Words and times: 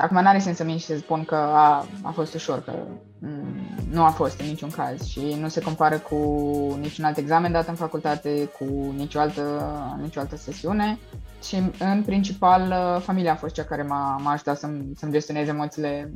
acum 0.00 0.22
n-are 0.22 0.38
sens 0.38 0.56
să 0.56 0.64
minți 0.64 0.84
și 0.84 0.90
să 0.90 0.96
spun 0.96 1.24
că 1.24 1.34
a, 1.34 1.86
a 2.02 2.10
fost 2.10 2.34
ușor, 2.34 2.62
că 2.62 2.72
nu 3.90 4.02
a 4.02 4.08
fost 4.08 4.40
în 4.40 4.46
niciun 4.46 4.70
caz 4.70 5.08
și 5.08 5.20
nu 5.40 5.48
se 5.48 5.60
compară 5.60 5.98
cu 5.98 6.16
niciun 6.80 7.04
alt 7.04 7.16
examen 7.16 7.52
dat 7.52 7.68
în 7.68 7.74
facultate, 7.74 8.50
cu 8.58 8.94
nicio 8.96 9.18
altă, 9.18 9.42
nicio 10.02 10.20
altă 10.20 10.36
sesiune 10.36 10.98
și 11.42 11.56
în 11.78 12.02
principal 12.02 13.00
familia 13.00 13.32
a 13.32 13.36
fost 13.36 13.54
cea 13.54 13.64
care 13.64 13.82
m-a, 13.82 14.16
m-a 14.22 14.32
ajutat 14.32 14.58
să-mi, 14.58 14.84
să-mi 14.96 15.12
gestionez 15.12 15.48
emoțiile. 15.48 16.12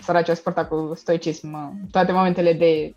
Săracea 0.00 0.32
a 0.54 0.64
cu 0.64 0.92
stoicism 0.94 1.78
toate 1.90 2.12
momentele 2.12 2.52
de 2.52 2.94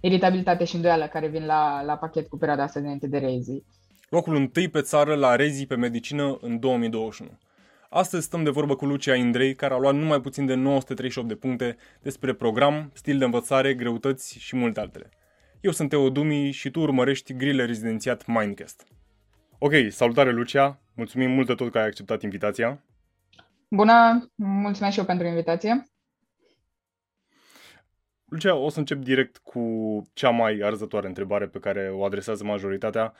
iritabilitate 0.00 0.64
și 0.64 0.74
îndoială 0.74 1.08
care 1.12 1.26
vin 1.26 1.46
la, 1.46 1.82
la 1.82 1.96
pachet 1.96 2.28
cu 2.28 2.36
perioada 2.36 2.62
asta 2.62 2.80
dinainte 2.80 3.06
de 3.06 3.18
rezi. 3.18 3.62
Locul 4.08 4.34
întâi 4.34 4.68
pe 4.68 4.80
țară 4.80 5.14
la 5.14 5.36
rezi 5.36 5.66
pe 5.66 5.74
medicină 5.74 6.38
în 6.40 6.58
2021. 6.58 7.30
Astăzi 7.94 8.24
stăm 8.24 8.44
de 8.44 8.50
vorbă 8.50 8.76
cu 8.76 8.86
Lucia 8.86 9.14
Indrei, 9.14 9.54
care 9.54 9.74
a 9.74 9.76
luat 9.76 9.94
numai 9.94 10.20
puțin 10.20 10.46
de 10.46 10.54
938 10.54 11.28
de 11.28 11.34
puncte 11.34 11.76
despre 12.02 12.34
program, 12.34 12.90
stil 12.94 13.18
de 13.18 13.24
învățare, 13.24 13.74
greutăți 13.74 14.38
și 14.38 14.56
multe 14.56 14.80
altele. 14.80 15.08
Eu 15.60 15.70
sunt 15.70 15.88
Teo 15.88 16.10
Dumi 16.10 16.50
și 16.50 16.70
tu 16.70 16.80
urmărești 16.80 17.36
grile 17.36 17.64
rezidențiat 17.64 18.26
Mindcast. 18.26 18.86
Ok, 19.58 19.72
salutare 19.88 20.32
Lucia, 20.32 20.80
mulțumim 20.94 21.30
mult 21.30 21.46
de 21.46 21.54
tot 21.54 21.70
că 21.70 21.78
ai 21.78 21.86
acceptat 21.86 22.22
invitația. 22.22 22.82
Bună, 23.68 24.26
mulțumesc 24.34 24.92
și 24.92 24.98
eu 24.98 25.04
pentru 25.04 25.26
invitație. 25.26 25.86
Lucia, 28.24 28.54
o 28.54 28.68
să 28.68 28.78
încep 28.78 28.98
direct 28.98 29.36
cu 29.36 29.62
cea 30.12 30.30
mai 30.30 30.60
arzătoare 30.62 31.06
întrebare 31.06 31.46
pe 31.46 31.58
care 31.58 31.90
o 31.90 32.04
adresează 32.04 32.44
majoritatea. 32.44 33.12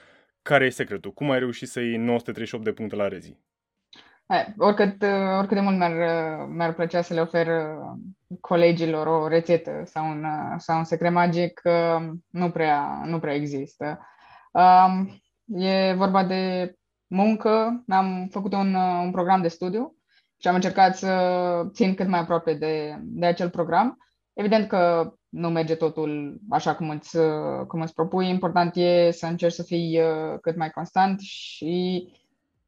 Care 0.42 0.64
e 0.64 0.70
secretul? 0.70 1.12
Cum 1.12 1.30
ai 1.30 1.38
reușit 1.38 1.68
să 1.68 1.80
iei 1.80 1.96
938 1.96 2.64
de 2.64 2.72
puncte 2.72 2.96
la 2.96 3.08
rezi? 3.08 3.36
Oricât, 4.56 5.02
oricât 5.38 5.56
de 5.56 5.60
mult 5.60 5.76
mi-ar, 5.76 5.92
mi-ar 6.48 6.72
plăcea 6.72 7.02
să 7.02 7.14
le 7.14 7.20
ofer 7.20 7.48
colegilor 8.40 9.06
o 9.06 9.28
rețetă 9.28 9.82
sau 9.84 10.08
un, 10.08 10.26
sau 10.58 10.78
un 10.78 10.84
secret 10.84 11.12
magic, 11.12 11.60
nu 12.30 12.50
prea, 12.50 13.02
nu 13.04 13.18
prea 13.18 13.34
există. 13.34 14.06
E 15.46 15.92
vorba 15.92 16.24
de 16.24 16.74
muncă, 17.06 17.84
am 17.88 18.28
făcut 18.30 18.52
un, 18.52 18.74
un 18.74 19.10
program 19.10 19.42
de 19.42 19.48
studiu 19.48 19.96
și 20.38 20.48
am 20.48 20.54
încercat 20.54 20.96
să 20.96 21.12
țin 21.72 21.94
cât 21.94 22.08
mai 22.08 22.20
aproape 22.20 22.54
de, 22.54 22.98
de 23.02 23.26
acel 23.26 23.50
program. 23.50 23.96
Evident 24.32 24.68
că 24.68 25.12
nu 25.28 25.48
merge 25.48 25.74
totul 25.74 26.40
așa 26.50 26.74
cum 26.74 26.90
îți, 26.90 27.18
cum 27.66 27.80
îți 27.80 27.94
propui. 27.94 28.28
Important 28.28 28.76
e 28.76 29.10
să 29.10 29.26
încerci 29.26 29.54
să 29.54 29.62
fii 29.62 30.00
cât 30.40 30.56
mai 30.56 30.70
constant 30.70 31.20
și 31.20 32.06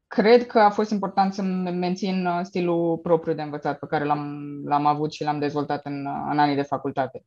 cred 0.07 0.45
că 0.45 0.59
a 0.59 0.69
fost 0.69 0.91
important 0.91 1.33
să 1.33 1.41
mențin 1.41 2.25
uh, 2.25 2.39
stilul 2.43 2.97
propriu 2.97 3.33
de 3.33 3.41
învățat 3.41 3.79
pe 3.79 3.85
care 3.89 4.03
l-am, 4.03 4.61
l-am 4.65 4.85
avut 4.85 5.13
și 5.13 5.23
l-am 5.23 5.39
dezvoltat 5.39 5.85
în, 5.85 6.05
uh, 6.05 6.27
în 6.31 6.39
anii 6.39 6.55
de 6.55 6.61
facultate. 6.61 7.25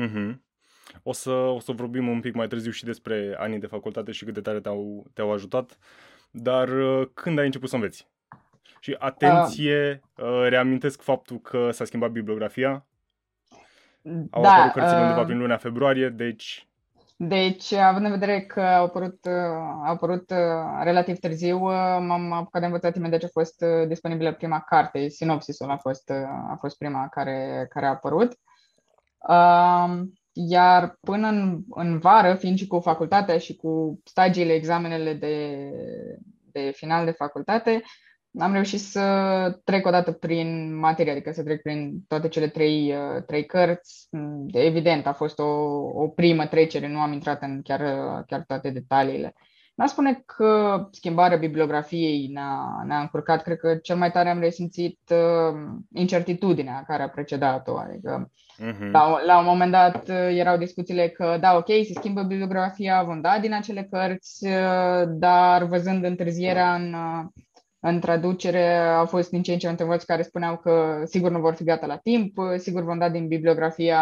Mm-hmm. 0.00 0.44
O 1.02 1.12
să, 1.12 1.30
o 1.30 1.58
să 1.58 1.72
vorbim 1.72 2.08
un 2.08 2.20
pic 2.20 2.34
mai 2.34 2.46
târziu 2.48 2.70
și 2.70 2.84
despre 2.84 3.34
anii 3.38 3.58
de 3.58 3.66
facultate 3.66 4.12
și 4.12 4.24
cât 4.24 4.34
de 4.34 4.40
tare 4.40 4.60
te-au, 4.60 5.06
te-au 5.14 5.32
ajutat, 5.32 5.78
dar 6.30 6.68
uh, 6.68 7.08
când 7.14 7.38
ai 7.38 7.44
început 7.44 7.68
să 7.68 7.74
înveți? 7.74 8.08
Și 8.80 8.96
atenție, 8.98 10.02
uh. 10.16 10.46
reamintesc 10.48 11.02
faptul 11.02 11.40
că 11.40 11.70
s-a 11.70 11.84
schimbat 11.84 12.10
bibliografia. 12.10 12.86
Au 14.30 14.42
da, 14.42 14.52
apărut 14.52 14.72
cărțile 14.72 14.96
uh... 14.96 15.02
undeva 15.02 15.24
prin 15.24 15.38
luna 15.38 15.56
februarie, 15.56 16.08
deci 16.08 16.65
deci, 17.18 17.72
având 17.72 18.04
în 18.04 18.10
vedere 18.10 18.40
că 18.40 18.60
au 18.60 18.84
apărut, 18.84 19.26
au 19.86 19.92
apărut 19.92 20.30
uh, 20.30 20.82
relativ 20.82 21.18
târziu, 21.18 21.56
uh, 21.56 21.98
m-am 22.00 22.32
apucat 22.32 22.60
de 22.60 22.66
învățat 22.66 22.96
imediat 22.96 23.20
ce 23.20 23.26
a 23.26 23.28
fost 23.32 23.62
uh, 23.62 23.88
disponibilă 23.88 24.32
prima 24.32 24.60
carte, 24.60 25.08
sinopsisul 25.08 25.70
a 25.70 25.76
fost, 25.76 26.10
a 26.50 26.56
fost 26.60 26.78
prima 26.78 27.08
care, 27.08 27.66
care 27.70 27.86
a 27.86 27.88
apărut. 27.88 28.38
Um, 29.28 30.12
iar 30.32 30.96
până 31.00 31.28
în, 31.28 31.62
în 31.70 31.98
vară, 31.98 32.34
fiind 32.34 32.58
și 32.58 32.66
cu 32.66 32.80
facultatea 32.80 33.38
și 33.38 33.56
cu 33.56 34.00
stagiile, 34.04 34.52
examenele 34.52 35.14
de, 35.14 35.70
de 36.52 36.72
final 36.74 37.04
de 37.04 37.10
facultate, 37.10 37.82
am 38.38 38.52
reușit 38.52 38.80
să 38.80 39.60
trec 39.64 39.86
o 39.86 39.90
dată 39.90 40.12
prin 40.12 40.78
materie, 40.78 41.12
adică 41.12 41.32
să 41.32 41.42
trec 41.42 41.62
prin 41.62 42.04
toate 42.08 42.28
cele 42.28 42.48
trei, 42.48 42.94
uh, 42.94 43.22
trei 43.26 43.46
cărți. 43.46 44.06
Mm, 44.10 44.46
evident, 44.52 45.06
a 45.06 45.12
fost 45.12 45.38
o, 45.38 45.48
o 45.94 46.08
primă 46.08 46.46
trecere, 46.46 46.88
nu 46.88 46.98
am 46.98 47.12
intrat 47.12 47.42
în 47.42 47.62
chiar, 47.62 47.80
chiar 48.26 48.44
toate 48.46 48.70
detaliile. 48.70 49.34
Nu 49.76 49.86
spune 49.86 50.22
că 50.26 50.86
schimbarea 50.90 51.36
bibliografiei 51.36 52.26
ne-a, 52.32 52.82
ne-a 52.86 53.00
încurcat, 53.00 53.42
cred 53.42 53.58
că 53.58 53.74
cel 53.74 53.96
mai 53.96 54.10
tare 54.10 54.28
am 54.28 54.38
resimțit 54.38 55.00
uh, 55.10 55.58
incertitudinea 55.92 56.84
care 56.86 57.02
a 57.02 57.08
precedat-o. 57.08 57.78
Adică, 57.78 58.30
uh-huh. 58.32 58.90
la, 58.92 59.20
la 59.26 59.38
un 59.38 59.44
moment 59.44 59.70
dat 59.70 60.08
uh, 60.08 60.36
erau 60.38 60.56
discuțiile 60.56 61.08
că, 61.08 61.36
da, 61.40 61.56
ok, 61.56 61.66
se 61.66 61.92
schimbă 61.94 62.22
bibliografia, 62.22 63.02
vom 63.02 63.20
da 63.20 63.38
din 63.40 63.54
acele 63.54 63.88
cărți, 63.90 64.46
uh, 64.46 65.04
dar 65.08 65.64
văzând 65.64 66.04
întârzierea 66.04 66.74
în, 66.74 66.92
uh, 66.92 67.24
în 67.88 68.00
traducere 68.00 68.76
au 68.78 69.06
fost 69.06 69.30
din 69.30 69.42
ce 69.42 69.52
în 69.52 69.58
ce 69.58 69.84
mai 69.84 69.98
care 70.06 70.22
spuneau 70.22 70.56
că 70.56 71.02
sigur 71.04 71.30
nu 71.30 71.40
vor 71.40 71.54
fi 71.54 71.64
gata 71.64 71.86
la 71.86 71.96
timp, 71.96 72.38
sigur 72.56 72.82
vom 72.82 72.98
da 72.98 73.08
din 73.08 73.28
bibliografia 73.28 74.00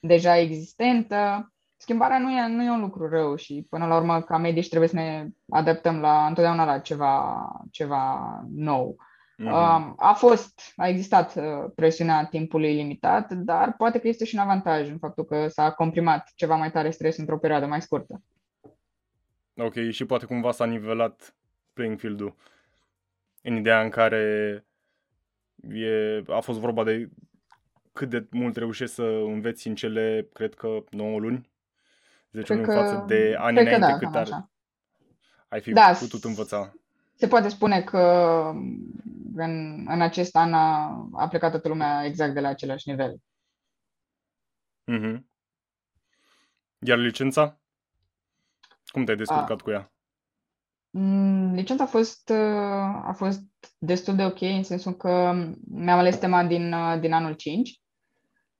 deja 0.00 0.38
existentă. 0.38 1.52
Schimbarea 1.76 2.18
nu 2.18 2.30
e, 2.30 2.48
nu 2.48 2.62
e 2.62 2.70
un 2.70 2.80
lucru 2.80 3.08
rău 3.08 3.36
și 3.36 3.66
până 3.70 3.86
la 3.86 3.96
urmă 3.96 4.22
ca 4.22 4.36
medici 4.36 4.68
trebuie 4.68 4.88
să 4.88 4.96
ne 4.96 5.28
adaptăm 5.48 6.00
la 6.00 6.26
întotdeauna 6.26 6.64
la 6.64 6.78
ceva, 6.78 7.46
ceva 7.70 8.40
nou. 8.54 8.96
Mm-hmm. 9.42 9.94
A 9.96 10.12
fost, 10.12 10.72
a 10.76 10.88
existat 10.88 11.36
uh, 11.36 11.70
presiunea 11.74 12.24
timpului 12.24 12.74
limitat, 12.74 13.32
dar 13.32 13.74
poate 13.76 13.98
că 13.98 14.08
este 14.08 14.24
și 14.24 14.34
un 14.34 14.40
avantaj 14.40 14.88
în 14.88 14.98
faptul 14.98 15.24
că 15.24 15.48
s-a 15.48 15.70
comprimat 15.70 16.30
ceva 16.34 16.56
mai 16.56 16.70
tare 16.70 16.90
stres 16.90 17.16
într-o 17.16 17.38
perioadă 17.38 17.66
mai 17.66 17.82
scurtă. 17.82 18.22
Ok, 19.56 19.90
și 19.90 20.04
poate 20.04 20.26
cumva 20.26 20.50
s-a 20.50 20.64
nivelat 20.64 21.34
playing 21.72 21.98
field-ul 21.98 22.36
în 23.40 23.56
ideea 23.56 23.82
în 23.82 23.90
care 23.90 24.64
e, 25.68 26.22
a 26.26 26.40
fost 26.40 26.58
vorba 26.58 26.84
de 26.84 27.10
cât 27.92 28.08
de 28.10 28.26
mult 28.30 28.56
reușești 28.56 28.94
să 28.94 29.02
înveți 29.02 29.68
în 29.68 29.74
cele, 29.74 30.28
cred 30.32 30.54
că, 30.54 30.84
9 30.90 31.18
luni, 31.18 31.50
10 32.32 32.44
cred 32.44 32.56
luni 32.56 32.68
că, 32.68 32.74
față 32.74 33.04
de 33.06 33.34
ani 33.38 33.60
înainte 33.60 33.80
da, 33.80 33.98
cât 33.98 34.14
ar, 34.14 34.20
așa. 34.20 34.50
ai 35.48 35.60
fi 35.60 35.72
da, 35.72 35.96
putut 35.98 36.24
învăța. 36.24 36.72
Se 37.14 37.26
poate 37.26 37.48
spune 37.48 37.82
că 37.82 37.98
în, 39.34 39.84
în 39.88 40.00
acest 40.00 40.36
an 40.36 40.54
a, 40.54 41.08
a 41.12 41.28
plecat 41.28 41.50
toată 41.50 41.68
lumea 41.68 42.04
exact 42.04 42.34
de 42.34 42.40
la 42.40 42.48
același 42.48 42.88
nivel. 42.88 43.16
Mm-hmm. 44.92 45.20
Iar 46.78 46.98
licența? 46.98 47.60
Cum 48.86 49.04
te-ai 49.04 49.16
descurcat 49.16 49.60
a, 49.60 49.62
cu 49.62 49.70
ea? 49.70 49.92
Mm, 50.90 51.54
licența 51.54 51.84
a 51.84 51.86
fost, 51.86 52.28
uh, 52.28 53.06
a 53.06 53.12
fost 53.16 53.40
destul 53.78 54.16
de 54.16 54.24
ok 54.24 54.40
în 54.40 54.62
sensul 54.62 54.92
că 54.92 55.34
mi-am 55.70 55.98
ales 55.98 56.16
tema 56.16 56.44
din, 56.44 56.72
uh, 56.72 57.00
din 57.00 57.12
anul 57.12 57.32
5 57.32 57.80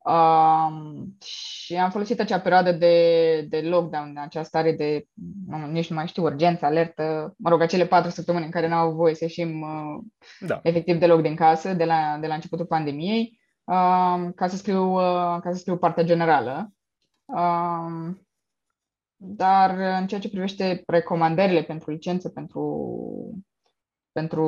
um, 0.05 1.17
și 1.25 1.77
am 1.77 1.91
folosit 1.91 2.21
acea 2.21 2.41
perioadă 2.41 2.73
de, 2.73 3.47
de 3.49 3.61
lockdown, 3.61 4.13
de 4.15 4.21
acea 4.21 4.43
stare 4.43 4.73
de, 4.73 5.05
nu, 5.47 5.67
nici 5.67 5.91
nu 5.91 5.97
mai 5.97 6.07
știu, 6.07 6.23
urgență, 6.23 6.65
alertă, 6.65 7.35
mă 7.39 7.49
rog, 7.49 7.61
acele 7.61 7.87
patru 7.87 8.11
săptămâni 8.11 8.45
în 8.45 8.51
care 8.51 8.69
n-au 8.69 8.93
voie 8.93 9.15
să 9.15 9.25
ieșim 9.25 9.61
uh, 9.61 10.05
da. 10.41 10.61
efectiv 10.63 10.99
deloc 10.99 11.21
din 11.23 11.35
casă, 11.35 11.75
de 11.75 11.85
la, 11.85 12.19
de 12.21 12.27
la 12.27 12.35
începutul 12.35 12.67
pandemiei, 12.67 13.41
um, 13.65 14.33
ca, 14.33 14.47
să 14.49 14.57
scriu, 14.57 14.95
uh, 14.95 15.39
ca 15.41 15.49
să 15.53 15.59
scriu 15.59 15.77
partea 15.77 16.05
generală. 16.05 16.73
Um, 17.25 18.21
dar 19.23 19.71
în 20.01 20.07
ceea 20.07 20.21
ce 20.21 20.29
privește 20.29 20.83
recomandările 20.87 21.63
pentru 21.63 21.91
licență, 21.91 22.29
pentru, 22.29 23.43
pentru 24.13 24.45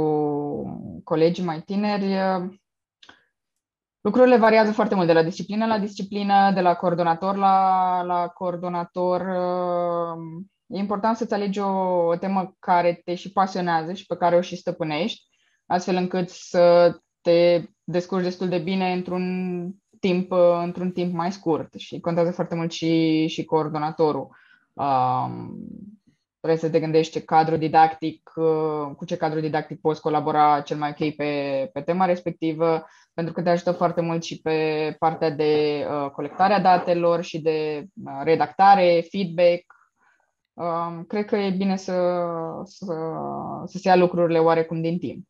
colegii 1.04 1.44
mai 1.44 1.60
tineri, 1.60 2.16
lucrurile 4.00 4.36
variază 4.36 4.72
foarte 4.72 4.94
mult 4.94 5.06
de 5.06 5.12
la 5.12 5.22
disciplină 5.22 5.66
la 5.66 5.78
disciplină, 5.78 6.52
de 6.54 6.60
la 6.60 6.74
coordonator 6.74 7.36
la, 7.36 8.02
la 8.02 8.28
coordonator. 8.28 9.20
E 10.66 10.78
important 10.78 11.16
să-ți 11.16 11.34
alegi 11.34 11.58
o, 11.58 12.06
o 12.06 12.16
temă 12.16 12.54
care 12.58 13.00
te 13.04 13.14
și 13.14 13.32
pasionează 13.32 13.92
și 13.92 14.06
pe 14.06 14.16
care 14.16 14.36
o 14.36 14.40
și 14.40 14.56
stăpânești, 14.56 15.28
astfel 15.66 15.96
încât 15.96 16.28
să 16.28 16.96
te 17.20 17.62
descurci 17.84 18.24
destul 18.24 18.48
de 18.48 18.58
bine 18.58 18.92
într-un 18.92 19.24
timp, 20.00 20.32
într-un 20.62 20.90
timp 20.90 21.14
mai 21.14 21.32
scurt 21.32 21.74
și 21.74 22.00
contează 22.00 22.30
foarte 22.30 22.54
mult 22.54 22.72
și, 22.72 23.26
și 23.26 23.44
coordonatorul. 23.44 24.40
Um, 24.72 25.56
trebuie 26.40 26.60
să 26.60 26.70
te 26.70 26.80
gândești 26.80 27.12
ce 27.12 27.24
cadru 27.24 27.56
didactic, 27.56 28.32
uh, 28.34 28.94
cu 28.96 29.04
ce 29.04 29.16
cadru 29.16 29.40
didactic 29.40 29.80
poți 29.80 30.00
colabora 30.00 30.60
cel 30.60 30.76
mai 30.76 30.90
ok 30.90 31.14
pe, 31.16 31.70
pe 31.72 31.80
tema 31.80 32.04
respectivă, 32.04 32.86
pentru 33.14 33.32
că 33.32 33.42
te 33.42 33.50
ajută 33.50 33.72
foarte 33.72 34.00
mult 34.00 34.22
și 34.22 34.40
pe 34.40 34.96
partea 34.98 35.30
de 35.30 35.84
uh, 35.90 36.10
colectarea 36.10 36.60
datelor 36.60 37.22
și 37.22 37.40
de 37.40 37.86
uh, 38.04 38.20
redactare, 38.22 39.04
feedback. 39.10 39.64
Um, 40.52 41.04
cred 41.04 41.24
că 41.24 41.36
e 41.36 41.50
bine 41.50 41.76
să, 41.76 41.92
să, 42.64 42.94
să 43.64 43.78
se 43.78 43.88
ia 43.88 43.96
lucrurile 43.96 44.38
oarecum 44.38 44.80
din 44.80 44.98
timp. 44.98 45.26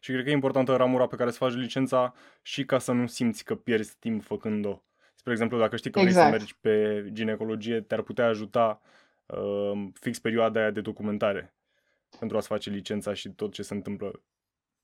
Și 0.00 0.12
cred 0.12 0.24
că 0.24 0.30
e 0.30 0.32
importantă 0.32 0.76
ramura 0.76 1.06
pe 1.06 1.16
care 1.16 1.30
să 1.30 1.36
faci 1.36 1.54
licența 1.54 2.14
și 2.42 2.64
ca 2.64 2.78
să 2.78 2.92
nu 2.92 3.06
simți 3.06 3.44
că 3.44 3.54
pierzi 3.54 3.96
timp 3.98 4.22
făcând-o. 4.22 4.82
Spre 5.20 5.32
exemplu, 5.32 5.58
dacă 5.58 5.76
știi 5.76 5.90
că 5.90 5.98
exact. 5.98 6.28
vrei 6.28 6.40
să 6.40 6.44
exact. 6.44 6.62
mergi 6.62 6.82
pe 7.04 7.12
ginecologie, 7.12 7.80
te-ar 7.80 8.02
putea 8.02 8.26
ajuta 8.26 8.80
uh, 9.26 9.88
fix 9.92 10.18
perioada 10.18 10.60
aia 10.60 10.70
de 10.70 10.80
documentare 10.80 11.54
pentru 12.18 12.36
a-ți 12.36 12.46
face 12.46 12.70
licența 12.70 13.12
și 13.12 13.28
tot 13.28 13.52
ce 13.52 13.62
se 13.62 13.74
întâmplă. 13.74 14.22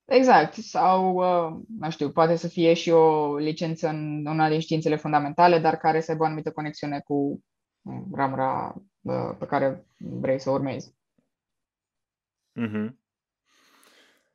Exact. 0.05 0.53
Sau, 0.53 1.15
uh, 1.15 1.65
nu 1.79 1.91
știu, 1.91 2.11
poate 2.11 2.37
să 2.37 2.49
fie 2.49 2.75
și 2.75 2.91
o 2.91 3.37
licență 3.37 3.89
în 3.89 4.27
una 4.27 4.49
din 4.49 4.61
științele 4.61 4.97
fundamentale, 4.97 5.59
dar 5.59 5.77
care 5.77 6.01
să 6.01 6.11
aibă 6.11 6.23
o 6.23 6.27
anumită 6.27 6.51
conexiune 6.51 7.01
cu 7.01 7.45
uh, 7.83 8.03
ramura 8.13 8.75
uh, 9.01 9.37
pe 9.39 9.47
care 9.47 9.87
vrei 9.97 10.41
să 10.41 10.51
o 10.51 10.53
urmezi. 10.53 10.95
Mm-hmm. 12.61 12.95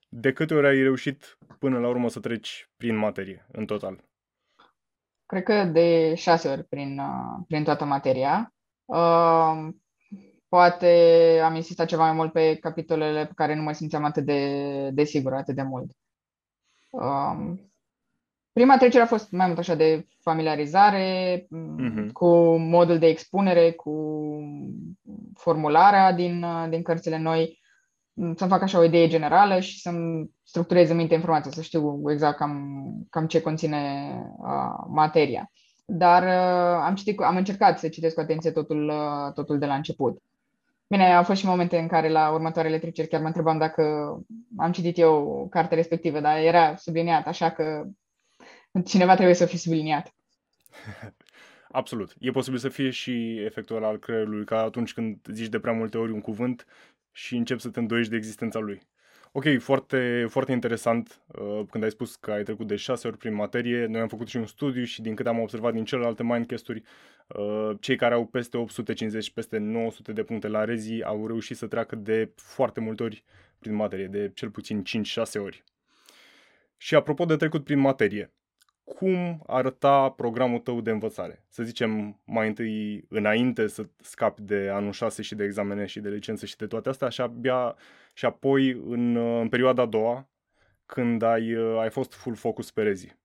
De 0.10 0.34
câte 0.34 0.54
ori 0.54 0.68
ai 0.68 0.82
reușit 0.82 1.38
până 1.60 1.80
la 1.80 1.88
urmă 1.88 2.10
să 2.10 2.20
treci 2.20 2.70
prin 2.78 2.96
materie, 2.96 3.46
în 3.52 3.66
total? 3.66 4.10
Cred 5.32 5.44
că 5.44 5.64
de 5.64 6.16
șase 6.16 6.50
ori 6.50 6.64
prin, 6.64 7.00
uh, 7.00 7.44
prin 7.48 7.64
toată 7.64 7.86
materia. 7.86 8.54
Uh, 8.86 9.68
poate 10.48 10.90
am 11.44 11.56
insistat 11.56 11.88
ceva 11.88 12.04
mai 12.04 12.14
mult 12.14 12.32
pe 12.32 12.56
capitolele 12.56 13.26
pe 13.26 13.32
care 13.36 13.56
nu 13.56 13.62
mă 13.62 13.72
simțeam 13.72 14.04
atât 14.04 14.26
de, 14.26 14.90
de 14.90 15.04
sigur, 15.04 15.34
atât 15.34 15.56
de 15.56 15.62
mult. 15.62 15.92
Uh, 16.90 17.54
prima 18.54 18.78
trecere 18.78 19.04
a 19.04 19.06
fost 19.06 19.32
mai 19.32 19.46
mult 19.46 19.58
așa 19.58 19.76
de 19.76 20.08
familiarizare 20.22 21.40
mm-hmm. 21.40 22.12
cu 22.12 22.58
modul 22.58 23.00
de 23.00 23.08
expunere, 23.08 23.72
cu 23.72 23.94
formularea 25.34 26.14
din, 26.14 26.46
din 26.70 26.82
cărțile 26.82 27.18
noi 27.18 27.61
să-mi 28.16 28.50
fac 28.50 28.62
așa 28.62 28.80
o 28.80 28.84
idee 28.84 29.08
generală 29.08 29.60
și 29.60 29.80
să-mi 29.80 30.30
structurez 30.44 30.90
în 30.90 30.96
minte 30.96 31.14
informația, 31.14 31.52
să 31.52 31.62
știu 31.62 32.12
exact 32.12 32.38
cam, 32.38 32.84
cam 33.10 33.28
ce 33.28 33.42
conține 33.42 34.12
uh, 34.38 34.86
materia. 34.88 35.52
Dar 35.86 36.24
uh, 36.24 36.84
am, 36.86 36.96
citit, 36.96 37.20
am 37.20 37.36
încercat 37.36 37.80
să 37.80 37.88
citesc 37.90 38.16
cu 38.16 38.22
atenție 38.22 38.52
totul, 38.52 38.90
uh, 38.90 39.34
totul 39.34 39.60
de 39.60 39.66
la 39.66 39.76
început. 39.76 40.22
Bine, 40.88 41.14
au 41.14 41.24
fost 41.24 41.40
și 41.40 41.46
momente 41.46 41.78
în 41.78 41.88
care 41.88 42.10
la 42.10 42.32
următoarele 42.32 42.80
treceri 42.80 43.08
chiar 43.08 43.22
mă 43.22 43.28
întrebam 43.28 43.58
dacă 43.58 43.84
am 44.58 44.72
citit 44.72 44.98
eu 44.98 45.48
cartea 45.50 45.78
respectivă, 45.78 46.20
dar 46.20 46.38
era 46.38 46.76
subliniat, 46.76 47.28
așa 47.28 47.52
că 47.52 47.84
cineva 48.86 49.14
trebuie 49.14 49.36
să 49.36 49.46
fie 49.46 49.58
subliniat. 49.58 50.14
Absolut. 51.72 52.16
E 52.20 52.32
posibil 52.32 52.60
să 52.60 52.70
fie 52.70 52.90
și 52.90 53.44
efectul 53.46 53.84
al 53.84 54.00
creierului, 54.00 54.46
ca 54.46 54.62
atunci 54.62 54.94
când 54.94 55.18
zici 55.32 55.50
de 55.50 55.60
prea 55.60 55.74
multe 55.74 55.98
ori 55.98 56.12
un 56.12 56.22
cuvânt, 56.22 56.66
și 57.12 57.36
începi 57.36 57.62
să 57.62 57.70
te 57.70 57.80
îndoiești 57.80 58.12
de 58.12 58.18
existența 58.18 58.60
lui. 58.60 58.82
Ok, 59.34 59.46
foarte, 59.60 60.26
foarte 60.30 60.52
interesant 60.52 61.22
uh, 61.28 61.62
când 61.70 61.84
ai 61.84 61.92
spus 61.92 62.16
că 62.16 62.32
ai 62.32 62.44
trecut 62.44 62.68
de 62.68 62.76
șase 62.76 63.08
ori 63.08 63.18
prin 63.18 63.34
materie. 63.34 63.86
Noi 63.86 64.02
am 64.02 64.08
făcut 64.08 64.28
și 64.28 64.38
un 64.38 64.46
studiu 64.46 64.84
și 64.84 65.02
din 65.02 65.16
câte 65.16 65.30
am 65.30 65.40
observat 65.40 65.74
din 65.74 65.86
celelalte 65.86 66.24
mindcast-uri, 66.24 66.84
uh, 67.28 67.72
cei 67.80 67.96
care 67.96 68.14
au 68.14 68.26
peste 68.26 68.58
850 68.58 69.24
și 69.24 69.34
peste 69.34 69.58
900 69.58 70.12
de 70.12 70.24
puncte 70.24 70.48
la 70.48 70.64
rezi 70.64 71.04
au 71.04 71.28
reușit 71.28 71.58
să 71.58 71.68
treacă 71.68 71.96
de 71.96 72.32
foarte 72.36 72.80
multe 72.80 73.04
ori 73.04 73.24
prin 73.60 73.74
materie, 73.74 74.08
de 74.08 74.32
cel 74.34 74.50
puțin 74.50 74.84
5-6 74.84 75.40
ori. 75.40 75.64
Și 76.78 76.96
apropo 76.96 77.26
de 77.26 77.36
trecut 77.36 77.64
prin 77.64 77.80
materie, 77.80 78.34
cum 78.96 79.44
arăta 79.48 80.10
programul 80.10 80.60
tău 80.60 80.82
de 80.82 80.92
învățare? 80.92 81.46
Să 81.50 81.64
zicem 81.64 82.22
mai 82.24 82.48
întâi 82.48 83.06
înainte 83.10 83.68
să 83.68 83.86
scapi 84.02 84.42
de 84.42 84.70
anul 84.74 84.92
6 84.92 85.22
și 85.22 85.36
de 85.36 85.44
examene 85.44 85.86
și 85.86 86.00
de 86.00 86.10
licențe 86.10 86.46
și 86.46 86.56
de 86.56 86.68
toate 86.68 86.90
astea 86.90 87.10
și 87.10 87.22
abia 87.22 87.76
și 88.14 88.26
apoi 88.26 88.72
în, 88.72 89.16
în 89.16 89.50
perioada 89.50 89.82
a 89.82 89.86
doua 89.86 90.30
când 90.86 91.22
ai, 91.22 91.56
ai 91.80 91.90
fost 91.90 92.14
full 92.14 92.36
focus 92.36 92.72
pe 92.72 92.82
rezi. 92.82 93.20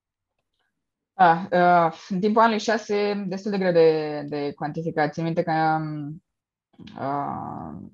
Ah, 1.14 1.38
uh, 1.50 1.98
în 2.08 2.20
timpul 2.20 2.42
anului 2.42 2.60
6 2.60 3.24
destul 3.26 3.50
de 3.50 3.58
greu 3.58 3.72
de, 3.72 4.22
de 4.28 4.52
cuantificat. 4.52 5.12
Țin 5.12 5.24
minte 5.24 5.42
că 5.42 5.80
uh, 6.98 7.88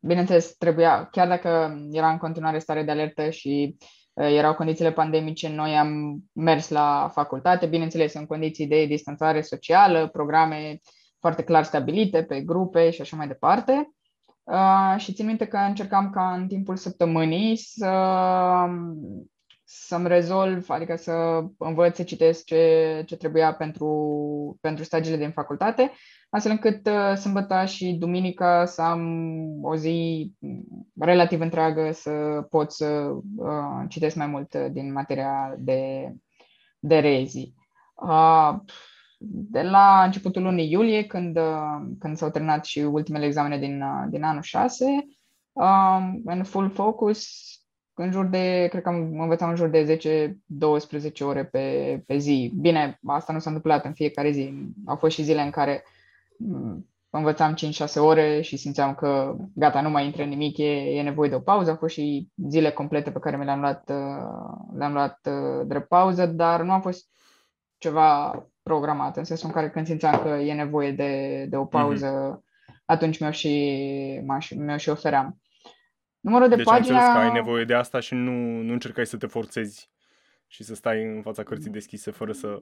bineînțeles 0.00 0.56
trebuia, 0.56 1.04
chiar 1.04 1.28
dacă 1.28 1.78
era 1.90 2.10
în 2.10 2.18
continuare 2.18 2.58
stare 2.58 2.82
de 2.82 2.90
alertă 2.90 3.30
și 3.30 3.76
Eh, 3.80 3.97
erau 4.18 4.54
condițiile 4.54 4.92
pandemice, 4.92 5.48
noi 5.48 5.76
am 5.76 6.18
mers 6.32 6.68
la 6.68 7.10
facultate, 7.12 7.66
bineînțeles 7.66 8.14
în 8.14 8.26
condiții 8.26 8.66
de 8.66 8.84
distanțare 8.84 9.40
socială, 9.40 10.08
programe 10.08 10.78
foarte 11.20 11.42
clar 11.42 11.64
stabilite 11.64 12.22
pe 12.22 12.40
grupe 12.40 12.90
și 12.90 13.00
așa 13.00 13.16
mai 13.16 13.26
departe. 13.26 13.92
Uh, 14.42 14.94
și 14.96 15.12
țin 15.12 15.26
minte 15.26 15.46
că 15.46 15.56
încercam 15.56 16.10
ca 16.10 16.32
în 16.34 16.46
timpul 16.46 16.76
săptămânii 16.76 17.56
să, 17.56 17.92
să-mi 19.64 20.08
rezolv, 20.08 20.70
adică 20.70 20.96
să 20.96 21.44
învăț 21.58 21.96
să 21.96 22.02
citesc 22.02 22.44
ce, 22.44 23.02
ce 23.06 23.16
trebuia 23.16 23.54
pentru, 23.54 24.58
pentru 24.60 24.84
stagiile 24.84 25.16
din 25.16 25.30
facultate 25.30 25.92
astfel 26.30 26.52
încât 26.52 26.86
uh, 26.86 27.16
sâmbătă 27.16 27.64
și 27.64 27.92
duminica 27.92 28.64
să 28.64 28.82
am 28.82 29.02
o 29.62 29.76
zi 29.76 30.32
relativ 30.98 31.40
întreagă 31.40 31.92
să 31.92 32.10
pot 32.50 32.72
să 32.72 32.86
uh, 33.36 33.84
citesc 33.88 34.16
mai 34.16 34.26
mult 34.26 34.54
din 34.54 34.92
materia 34.92 35.54
de, 35.58 36.12
de 36.78 36.98
rezi. 36.98 37.52
Uh, 37.94 38.54
de 39.50 39.62
la 39.62 40.02
începutul 40.04 40.42
lunii 40.42 40.70
iulie, 40.70 41.04
când, 41.04 41.36
uh, 41.36 41.86
când 41.98 42.16
s-au 42.16 42.30
terminat 42.30 42.64
și 42.64 42.78
ultimele 42.78 43.26
examene 43.26 43.58
din, 43.58 43.82
uh, 43.82 44.06
din 44.10 44.22
anul 44.22 44.42
6, 44.42 44.84
uh, 45.52 46.12
în 46.24 46.44
full 46.44 46.70
focus, 46.70 47.26
în 47.94 48.10
jur 48.10 48.26
de, 48.26 48.66
cred 48.70 48.82
că 48.82 48.88
am 48.88 49.20
învățat 49.20 49.48
în 49.48 49.56
jur 49.56 49.68
de 49.68 49.84
10-12 49.84 51.20
ore 51.20 51.44
pe, 51.44 52.02
pe 52.06 52.16
zi. 52.16 52.52
Bine, 52.60 52.98
asta 53.06 53.32
nu 53.32 53.38
s-a 53.38 53.50
întâmplat 53.50 53.84
în 53.84 53.92
fiecare 53.92 54.30
zi. 54.30 54.54
Au 54.86 54.96
fost 54.96 55.14
și 55.14 55.22
zile 55.22 55.42
în 55.42 55.50
care 55.50 55.82
uh, 55.84 55.97
Mm, 55.97 55.97
învățam 57.10 57.54
5-6 57.54 57.56
ore 57.94 58.40
și 58.40 58.56
simțeam 58.56 58.94
că 58.94 59.36
gata, 59.54 59.80
nu 59.80 59.90
mai 59.90 60.04
intră 60.04 60.24
nimic, 60.24 60.58
e, 60.58 60.70
e 60.70 61.02
nevoie 61.02 61.28
de 61.28 61.34
o 61.34 61.40
pauză. 61.40 61.70
Au 61.70 61.76
fost 61.76 61.94
și 61.94 62.28
zile 62.48 62.70
complete 62.70 63.10
pe 63.10 63.18
care 63.18 63.36
mi 63.36 63.44
le-am 63.44 63.60
luat, 63.60 63.90
uh, 63.90 64.76
le-am 64.78 64.92
luat 64.92 65.18
uh, 65.30 65.66
drept 65.66 65.88
pauză, 65.88 66.26
dar 66.26 66.62
nu 66.62 66.72
a 66.72 66.78
fost 66.78 67.06
ceva 67.78 68.42
programat, 68.62 69.16
în 69.16 69.24
sensul 69.24 69.46
în 69.46 69.54
care 69.54 69.70
când 69.70 69.86
simțeam 69.86 70.20
că 70.22 70.28
e 70.28 70.54
nevoie 70.54 70.92
de, 70.92 71.44
de 71.48 71.56
o 71.56 71.64
pauză, 71.64 72.40
mm-hmm. 72.40 72.82
atunci 72.84 73.18
mi-o 73.18 73.30
și, 73.30 74.22
mi-o 74.56 74.76
și 74.76 74.88
ofeream. 74.88 75.40
Numărul 76.20 76.48
de 76.48 76.54
deci 76.54 76.64
pagina... 76.64 76.98
Deci 76.98 77.12
că 77.12 77.18
ai 77.18 77.32
nevoie 77.32 77.64
de 77.64 77.74
asta 77.74 78.00
și 78.00 78.14
nu, 78.14 78.62
nu 78.62 78.72
încercai 78.72 79.06
să 79.06 79.16
te 79.16 79.26
forțezi 79.26 79.90
și 80.50 80.62
să 80.62 80.74
stai 80.74 81.02
în 81.02 81.22
fața 81.22 81.42
cărții 81.42 81.70
deschise 81.70 82.10
fără 82.10 82.32
să... 82.32 82.60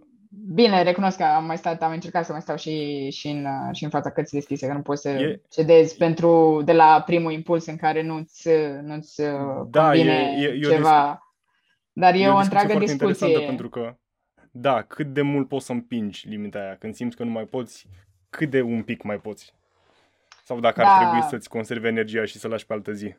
Bine, 0.52 0.82
recunosc 0.82 1.16
că 1.16 1.24
am 1.24 1.44
mai 1.44 1.56
stat, 1.56 1.82
am 1.82 1.92
încercat 1.92 2.24
să 2.24 2.32
mai 2.32 2.40
stau 2.40 2.56
și, 2.56 3.08
și, 3.10 3.28
în, 3.28 3.46
și 3.72 3.84
în 3.84 3.90
fața 3.90 4.10
cărții 4.10 4.38
deschise, 4.38 4.66
că 4.66 4.72
nu 4.72 4.82
poți 4.82 5.02
să 5.02 5.08
e... 5.08 5.42
cedezi 5.50 5.96
pentru, 5.96 6.62
de 6.64 6.72
la 6.72 7.02
primul 7.06 7.32
impuls 7.32 7.66
în 7.66 7.76
care 7.76 8.02
nu-ți, 8.02 8.48
nu-ți 8.82 9.22
da, 9.70 9.84
convine 9.84 10.34
e, 10.38 10.42
e, 10.42 10.48
e 10.48 10.60
ceva. 10.60 11.08
Dis... 11.10 11.24
Dar 11.92 12.14
e, 12.14 12.18
e 12.18 12.28
o, 12.28 12.34
o 12.34 12.38
întreagă 12.38 12.78
discuție. 12.78 13.40
pentru 13.40 13.68
că, 13.68 13.96
da, 14.50 14.82
cât 14.82 15.12
de 15.12 15.22
mult 15.22 15.48
poți 15.48 15.66
să 15.66 15.72
împingi 15.72 16.28
limita 16.28 16.58
aia, 16.58 16.76
când 16.76 16.94
simți 16.94 17.16
că 17.16 17.24
nu 17.24 17.30
mai 17.30 17.44
poți, 17.44 17.86
cât 18.30 18.50
de 18.50 18.62
un 18.62 18.82
pic 18.82 19.02
mai 19.02 19.16
poți. 19.16 19.54
Sau 20.44 20.60
dacă 20.60 20.80
da. 20.80 20.88
ar 20.88 21.02
trebui 21.02 21.28
să-ți 21.28 21.48
conservi 21.48 21.86
energia 21.86 22.24
și 22.24 22.38
să 22.38 22.48
lași 22.48 22.66
pe 22.66 22.72
altă 22.72 22.92
zi. 22.92 23.14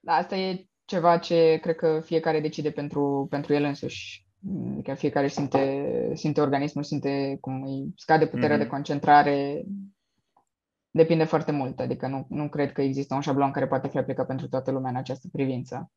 Da, 0.00 0.12
asta 0.12 0.36
e 0.36 0.66
ceva 0.92 1.18
ce 1.18 1.58
cred 1.62 1.76
că 1.76 2.00
fiecare 2.04 2.40
decide 2.40 2.70
pentru, 2.70 3.26
pentru 3.30 3.54
el 3.54 3.62
însuși. 3.64 4.26
Adică 4.72 4.94
fiecare 4.94 5.28
simte, 5.28 6.10
simte 6.14 6.40
organismul, 6.40 6.84
simte 6.84 7.38
cum 7.40 7.62
îi 7.62 7.92
scade 7.96 8.26
puterea 8.26 8.56
mm-hmm. 8.56 8.60
de 8.60 8.66
concentrare. 8.66 9.64
Depinde 10.90 11.24
foarte 11.24 11.52
mult, 11.52 11.80
adică 11.80 12.06
nu, 12.06 12.26
nu 12.28 12.48
cred 12.48 12.72
că 12.72 12.82
există 12.82 13.14
un 13.14 13.20
șablon 13.20 13.50
care 13.50 13.66
poate 13.66 13.88
fi 13.88 13.98
aplicat 13.98 14.26
pentru 14.26 14.48
toată 14.48 14.70
lumea 14.70 14.90
în 14.90 14.96
această 14.96 15.28
privință. 15.32 15.90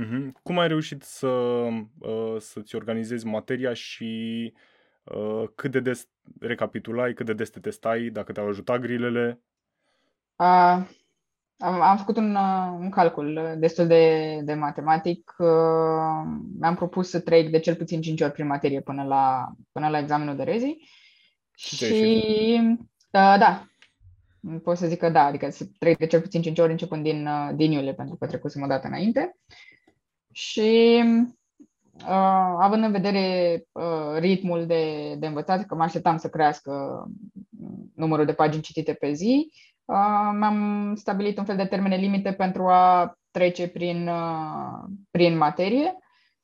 Mm-hmm. 0.00 0.32
Cum 0.42 0.58
ai 0.58 0.68
reușit 0.68 1.02
să, 1.02 1.28
uh, 1.98 2.36
să-ți 2.38 2.74
organizezi 2.74 3.26
materia 3.26 3.72
și 3.72 4.52
uh, 5.04 5.44
cât 5.54 5.70
de 5.70 5.80
des 5.80 6.08
recapitulai, 6.40 7.12
cât 7.12 7.26
de 7.26 7.32
des 7.32 7.50
te 7.50 7.60
testai, 7.60 8.08
dacă 8.08 8.32
te-au 8.32 8.48
ajutat 8.48 8.80
grilele? 8.80 9.40
Uh, 10.36 10.99
am, 11.60 11.80
am 11.80 11.96
făcut 11.96 12.16
un, 12.16 12.34
uh, 12.34 12.76
un 12.78 12.90
calcul 12.90 13.56
destul 13.58 13.86
de, 13.86 14.40
de 14.44 14.54
matematic. 14.54 15.34
Uh, 15.38 15.46
mi-am 16.58 16.74
propus 16.74 17.08
să 17.08 17.20
trec 17.20 17.50
de 17.50 17.58
cel 17.58 17.74
puțin 17.74 18.00
5 18.00 18.20
ori 18.20 18.32
prin 18.32 18.46
materie 18.46 18.80
până 18.80 19.02
la, 19.02 19.52
până 19.72 19.88
la 19.88 19.98
examenul 19.98 20.36
de 20.36 20.42
rezi. 20.42 20.76
Și 21.54 22.60
da, 23.10 23.38
da, 23.38 23.66
pot 24.62 24.76
să 24.76 24.86
zic 24.86 24.98
că 24.98 25.10
da, 25.10 25.24
adică 25.24 25.50
să 25.50 25.64
trec 25.78 25.98
de 25.98 26.06
cel 26.06 26.20
puțin 26.20 26.42
5 26.42 26.58
ori 26.58 26.70
începând 26.70 27.02
din, 27.02 27.28
din 27.54 27.72
iulie, 27.72 27.94
pentru 27.94 28.16
că 28.16 28.26
trecusem 28.26 28.62
o 28.62 28.66
dată 28.66 28.86
înainte. 28.86 29.36
Și 30.32 31.02
uh, 31.94 32.56
având 32.58 32.84
în 32.84 32.92
vedere 32.92 33.62
uh, 33.72 34.18
ritmul 34.18 34.66
de, 34.66 35.14
de 35.18 35.26
învățat, 35.26 35.66
că 35.66 35.74
mă 35.74 35.82
așteptam 35.82 36.16
să 36.16 36.28
crească 36.28 37.04
numărul 37.94 38.24
de 38.24 38.32
pagini 38.32 38.62
citite 38.62 38.92
pe 38.92 39.12
zi, 39.12 39.46
uh, 39.46 39.69
mi-am 40.38 40.92
stabilit 40.96 41.38
un 41.38 41.44
fel 41.44 41.56
de 41.56 41.64
termene 41.64 41.96
limite 41.96 42.32
pentru 42.32 42.66
a 42.66 43.14
trece 43.30 43.68
prin, 43.68 44.08
uh, 44.08 44.90
prin 45.10 45.36
materie 45.36 45.94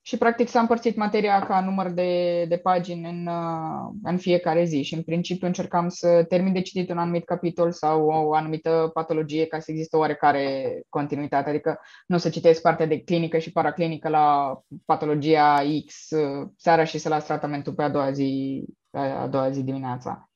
și 0.06 0.16
practic 0.16 0.48
s-a 0.48 0.60
împărțit 0.60 0.96
materia 0.96 1.40
ca 1.40 1.60
număr 1.60 1.90
de, 1.90 2.44
de 2.48 2.56
pagini 2.56 3.08
în, 3.08 3.26
uh, 3.26 3.94
în 4.02 4.16
fiecare 4.16 4.64
zi 4.64 4.82
și 4.82 4.94
în 4.94 5.02
principiu 5.02 5.46
încercam 5.46 5.88
să 5.88 6.24
termin 6.28 6.52
de 6.52 6.60
citit 6.60 6.90
un 6.90 6.98
anumit 6.98 7.24
capitol 7.24 7.72
sau 7.72 8.06
o 8.06 8.34
anumită 8.34 8.90
patologie 8.94 9.46
ca 9.46 9.58
să 9.58 9.70
există 9.70 9.96
oarecare 9.96 10.80
continuitate, 10.88 11.48
adică 11.48 11.80
nu 12.06 12.18
să 12.18 12.28
citesc 12.28 12.62
partea 12.62 12.86
de 12.86 13.00
clinică 13.00 13.38
și 13.38 13.52
paraclinică 13.52 14.08
la 14.08 14.58
patologia 14.84 15.62
X 15.86 16.10
uh, 16.10 16.48
seara 16.56 16.84
și 16.84 16.98
să 16.98 17.08
las 17.08 17.24
tratamentul 17.24 17.72
pe 17.72 17.82
a 17.82 17.88
doua 17.88 18.10
zi, 18.10 18.64
a 18.90 19.26
doua 19.26 19.50
zi 19.50 19.62
dimineața. 19.62 20.28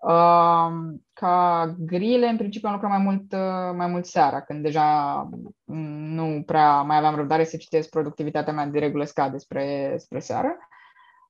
Uh, 0.00 0.70
ca 1.12 1.74
grile, 1.78 2.28
în 2.28 2.36
principiu, 2.36 2.68
am 2.68 2.74
lucrat 2.74 2.90
mai 2.90 3.02
mult, 3.02 3.32
uh, 3.32 3.76
mai 3.76 3.86
mult 3.86 4.06
seara, 4.06 4.40
când 4.40 4.62
deja 4.62 5.28
nu 5.64 6.42
prea 6.46 6.82
mai 6.82 6.96
aveam 6.96 7.14
răbdare 7.14 7.44
să 7.44 7.56
citesc 7.56 7.88
productivitatea 7.88 8.52
mea 8.52 8.66
de 8.66 8.78
regulă 8.78 9.04
scade 9.04 9.38
spre, 9.38 9.94
spre 9.98 10.18
seară. 10.18 10.56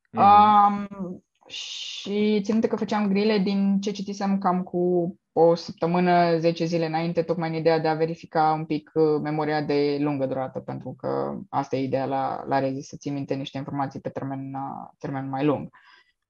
Mm-hmm. 0.08 0.86
Uh, 0.90 1.16
și 1.48 2.40
țin 2.42 2.60
că 2.60 2.76
făceam 2.76 3.08
grile 3.08 3.38
din 3.38 3.80
ce 3.80 3.90
citisem 3.90 4.38
cam 4.38 4.62
cu 4.62 5.14
o 5.32 5.54
săptămână, 5.54 6.38
10 6.38 6.64
zile 6.64 6.86
înainte, 6.86 7.22
tocmai 7.22 7.48
în 7.48 7.54
ideea 7.54 7.78
de 7.78 7.88
a 7.88 7.94
verifica 7.94 8.52
un 8.52 8.64
pic 8.64 8.90
uh, 8.94 9.20
memoria 9.22 9.62
de 9.62 9.96
lungă 10.00 10.26
durată, 10.26 10.58
pentru 10.58 10.94
că 10.98 11.38
asta 11.48 11.76
e 11.76 11.82
ideea 11.82 12.04
la, 12.04 12.44
la 12.46 12.58
rezi, 12.58 12.88
să 12.88 12.96
ții 12.96 13.10
minte 13.10 13.34
niște 13.34 13.58
informații 13.58 14.00
pe 14.00 14.08
termen, 14.08 14.54
uh, 14.54 14.90
termen 14.98 15.28
mai 15.28 15.44
lung. 15.44 15.68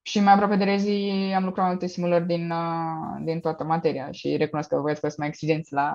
Și 0.03 0.21
mai 0.21 0.33
aproape 0.33 0.57
de 0.57 0.65
rezi 0.65 0.91
am 1.35 1.45
lucrat 1.45 1.67
multe 1.67 1.87
simulări 1.87 2.27
din, 2.27 2.51
uh, 2.51 3.21
din 3.25 3.41
toată 3.41 3.65
materia 3.65 4.11
și 4.11 4.37
recunosc 4.37 4.69
că 4.69 4.81
voi 4.81 4.91
ați 4.91 5.01
fost 5.01 5.19
mai 5.19 5.29
exigenți 5.29 5.73
la, 5.73 5.93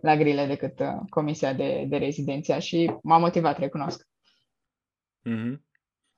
la 0.00 0.16
grile 0.16 0.46
decât 0.46 0.80
uh, 0.80 1.00
comisia 1.08 1.52
de, 1.52 1.84
de 1.88 1.96
rezidenția 1.96 2.58
și 2.58 2.92
m-a 3.02 3.18
motivat, 3.18 3.58
recunosc. 3.58 4.08
Mm-hmm. 5.28 5.60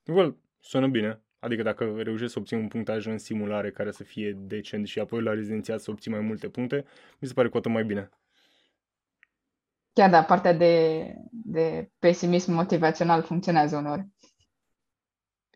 Well, 0.06 0.38
sună 0.60 0.88
bine. 0.88 1.24
Adică 1.38 1.62
dacă 1.62 1.94
reușești 1.96 2.32
să 2.32 2.38
obții 2.38 2.56
un 2.56 2.68
punctaj 2.68 3.06
în 3.06 3.18
simulare 3.18 3.70
care 3.70 3.90
să 3.90 4.04
fie 4.04 4.32
decent 4.36 4.86
și 4.86 4.98
apoi 4.98 5.22
la 5.22 5.32
rezidențiat 5.32 5.80
să 5.80 5.90
obții 5.90 6.10
mai 6.10 6.20
multe 6.20 6.48
puncte, 6.48 6.84
mi 7.18 7.28
se 7.28 7.34
pare 7.34 7.48
cu 7.48 7.56
atât 7.56 7.70
mai 7.70 7.84
bine. 7.84 8.08
Chiar 9.92 10.10
da, 10.10 10.22
partea 10.22 10.52
de, 10.52 11.04
de 11.30 11.90
pesimism 11.98 12.52
motivațional 12.52 13.22
funcționează 13.22 13.76
uneori. 13.76 14.06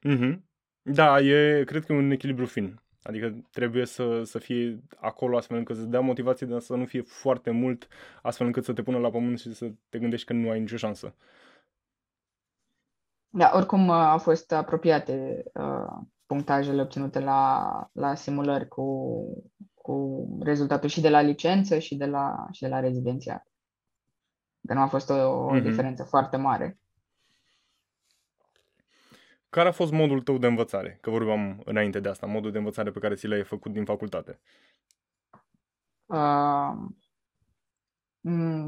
Mm-hmm. 0.09 0.48
Da, 0.89 1.21
e, 1.21 1.65
cred 1.65 1.85
că 1.85 1.93
e 1.93 1.97
un 1.97 2.11
echilibru 2.11 2.47
fin. 2.47 2.81
Adică 3.03 3.45
trebuie 3.51 3.87
să, 3.87 4.23
să 4.25 4.39
fie 4.39 4.83
acolo 4.97 5.37
astfel 5.37 5.57
încât 5.57 5.77
să 5.77 5.83
dea 5.83 6.01
motivație, 6.01 6.47
dar 6.47 6.61
să 6.61 6.75
nu 6.75 6.85
fie 6.85 7.03
foarte 7.03 7.51
mult, 7.51 7.89
astfel 8.23 8.47
încât 8.47 8.65
să 8.65 8.73
te 8.73 8.83
pună 8.83 8.99
la 8.99 9.11
pământ 9.11 9.39
și 9.39 9.55
să 9.55 9.71
te 9.89 9.99
gândești 9.99 10.27
că 10.27 10.33
nu 10.33 10.51
ai 10.51 10.61
nicio 10.61 10.77
șansă. 10.77 11.15
Da, 13.29 13.51
oricum 13.55 13.89
uh, 13.89 13.95
au 13.95 14.19
fost 14.19 14.53
apropiate 14.53 15.43
uh, 15.55 16.03
punctajele 16.27 16.83
obținute 16.83 17.21
la, 17.21 17.91
la 17.93 18.15
simulări 18.15 18.69
cu, 18.69 18.85
cu 19.75 20.27
rezultatul 20.43 20.89
și 20.89 21.01
de 21.01 21.09
la 21.09 21.21
licență 21.21 21.79
și 21.79 21.97
de 21.97 22.07
la, 22.07 22.47
și 22.53 22.63
de 22.63 22.69
la 22.69 22.81
rezidențiat. 22.81 23.47
Că 24.67 24.75
nu 24.75 24.81
a 24.81 24.87
fost 24.87 25.11
o, 25.11 25.15
o 25.15 25.57
mm-hmm. 25.57 25.63
diferență 25.63 26.05
foarte 26.05 26.37
mare. 26.37 26.79
Care 29.51 29.69
a 29.69 29.73
fost 29.73 29.93
modul 29.93 30.23
tău 30.23 30.39
de 30.39 30.47
învățare? 30.47 30.99
Că 31.01 31.11
vorbeam 31.11 31.63
înainte 31.65 32.01
de 32.01 32.09
asta, 32.09 32.27
modul 32.27 32.53
de 32.53 32.59
învățare 32.59 32.91
pe 32.91 32.99
care 32.99 33.15
ți 33.15 33.27
l-ai 33.27 33.45
făcut 33.45 33.73
din 33.73 33.85
facultate. 33.85 34.41
Uh, 36.07 36.73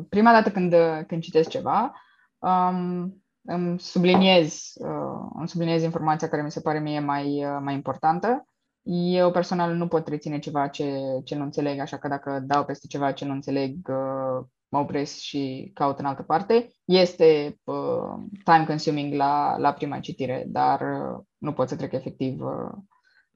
prima 0.09 0.33
dată 0.33 0.51
când, 0.51 0.75
când 1.07 1.23
citesc 1.23 1.49
ceva, 1.49 1.95
um, 2.39 3.23
îmi 3.43 3.81
subliniez, 3.81 4.73
uh, 4.75 5.31
îmi 5.35 5.49
subliniez 5.49 5.83
informația 5.83 6.29
care 6.29 6.43
mi 6.43 6.51
se 6.51 6.61
pare 6.61 6.81
mie 6.81 7.01
mai, 7.01 7.45
uh, 7.45 7.59
mai 7.63 7.75
importantă. 7.75 8.45
Eu 8.83 9.31
personal 9.31 9.75
nu 9.75 9.89
pot 9.89 10.09
reține 10.09 10.39
ceva 10.39 10.69
ce, 10.69 11.01
ce 11.25 11.35
nu 11.35 11.43
înțeleg, 11.43 11.79
așa 11.79 11.99
că 11.99 12.09
dacă 12.09 12.41
dau 12.43 12.65
peste 12.65 12.87
ceva 12.87 13.13
ce 13.13 13.25
nu 13.25 13.33
înțeleg, 13.33 13.89
uh, 13.89 14.47
mă 14.71 14.79
opresc 14.79 15.17
și 15.17 15.71
caut 15.75 15.99
în 15.99 16.05
altă 16.05 16.23
parte. 16.23 16.69
Este 16.85 17.61
uh, 17.65 18.15
time 18.45 18.65
consuming 18.67 19.15
la, 19.15 19.57
la 19.59 19.73
prima 19.73 19.99
citire, 19.99 20.45
dar 20.47 20.81
uh, 20.81 21.19
nu 21.39 21.53
pot 21.53 21.69
să 21.69 21.77
trec 21.77 21.93
efectiv 21.93 22.41
uh, 22.41 22.73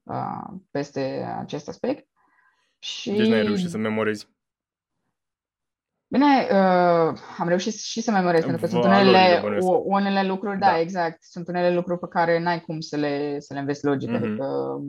uh, 0.03 0.57
peste 0.71 1.35
acest 1.39 1.67
aspect. 1.67 2.07
Și... 2.79 3.11
Deci 3.11 3.27
nu 3.27 3.33
ai 3.33 3.43
reușit 3.43 3.69
să 3.69 3.77
memorezi? 3.77 4.33
Bine, 6.07 6.47
uh, 6.51 7.17
am 7.37 7.47
reușit 7.47 7.73
și 7.73 8.01
să 8.01 8.11
memorez, 8.11 8.43
pentru 8.43 8.61
că 8.61 8.67
sunt 8.67 8.83
unele, 8.83 9.41
unele 9.83 10.27
lucruri, 10.27 10.59
da. 10.59 10.65
da, 10.65 10.79
exact, 10.79 11.23
sunt 11.23 11.47
unele 11.47 11.73
lucruri 11.73 11.99
pe 11.99 12.07
care 12.09 12.39
n-ai 12.39 12.61
cum 12.61 12.79
să 12.79 12.95
le, 12.95 13.39
să 13.39 13.53
le 13.53 13.59
înveți 13.59 13.85
logic, 13.85 14.09
mm-hmm. 14.09 14.15
adică 14.15 14.79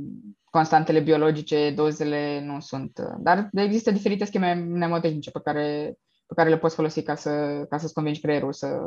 constantele 0.50 1.00
biologice, 1.00 1.70
dozele 1.70 2.44
nu 2.44 2.60
sunt, 2.60 2.98
uh, 2.98 3.14
dar 3.18 3.48
există 3.52 3.90
diferite 3.90 4.24
scheme 4.24 4.52
mnemotehnice 4.52 5.30
pe 5.30 5.40
care 5.44 5.94
pe 6.26 6.34
care 6.34 6.48
le 6.48 6.58
poți 6.58 6.74
folosi 6.74 7.02
ca, 7.02 7.14
să, 7.14 7.64
ca 7.68 7.78
să-ți 7.78 7.94
convingi 7.94 8.20
creierul 8.20 8.52
să, 8.52 8.80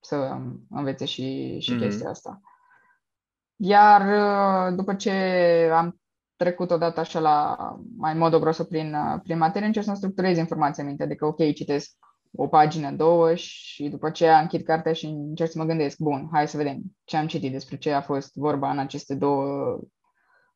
să 0.00 0.36
învețe 0.70 1.04
și, 1.04 1.58
și 1.58 1.74
mm-hmm. 1.74 1.78
chestia 1.78 2.08
asta. 2.08 2.40
Iar 3.56 4.00
uh, 4.00 4.76
după 4.76 4.94
ce 4.94 5.10
am 5.72 6.00
trecut 6.36 6.70
odată 6.70 7.00
așa 7.00 7.20
la 7.20 7.56
mai 7.96 8.14
modo 8.14 8.38
grosso 8.38 8.64
prin, 8.64 8.94
uh, 8.94 9.20
prin 9.22 9.38
materie, 9.38 9.66
încerc 9.66 9.86
să 9.86 9.94
structurez 9.94 10.36
informația 10.36 10.82
în 10.82 10.88
minte. 10.88 11.04
Adică, 11.04 11.26
ok, 11.26 11.52
citesc 11.52 11.90
o 12.32 12.46
pagină, 12.46 12.90
două 12.90 13.34
și 13.34 13.88
după 13.88 14.10
ce 14.10 14.30
închid 14.30 14.62
cartea 14.62 14.92
și 14.92 15.06
încerc 15.06 15.50
să 15.50 15.58
mă 15.58 15.64
gândesc, 15.64 15.98
bun, 15.98 16.28
hai 16.32 16.48
să 16.48 16.56
vedem 16.56 16.80
ce 17.04 17.16
am 17.16 17.26
citit, 17.26 17.52
despre 17.52 17.76
ce 17.76 17.92
a 17.92 18.00
fost 18.00 18.34
vorba 18.34 18.70
în 18.70 18.78
aceste 18.78 19.14
două, 19.14 19.78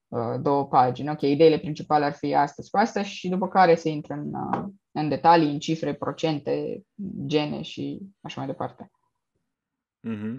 uh, 0.09 0.35
două 0.41 0.67
pagini. 0.67 1.11
Ok, 1.11 1.21
ideile 1.21 1.59
principale 1.59 2.05
ar 2.05 2.13
fi 2.13 2.35
astăzi 2.35 2.71
cu 2.71 2.77
asta 2.77 3.03
și 3.03 3.29
după 3.29 3.49
care 3.49 3.75
se 3.75 3.89
intră 3.89 4.15
în, 4.15 4.33
în 4.95 5.09
detalii, 5.09 5.51
în 5.51 5.59
cifre, 5.59 5.95
procente, 5.95 6.85
gene 7.27 7.63
și 7.63 8.01
așa 8.21 8.41
mai 8.41 8.51
departe. 8.51 8.91
Mm-hmm. 10.09 10.35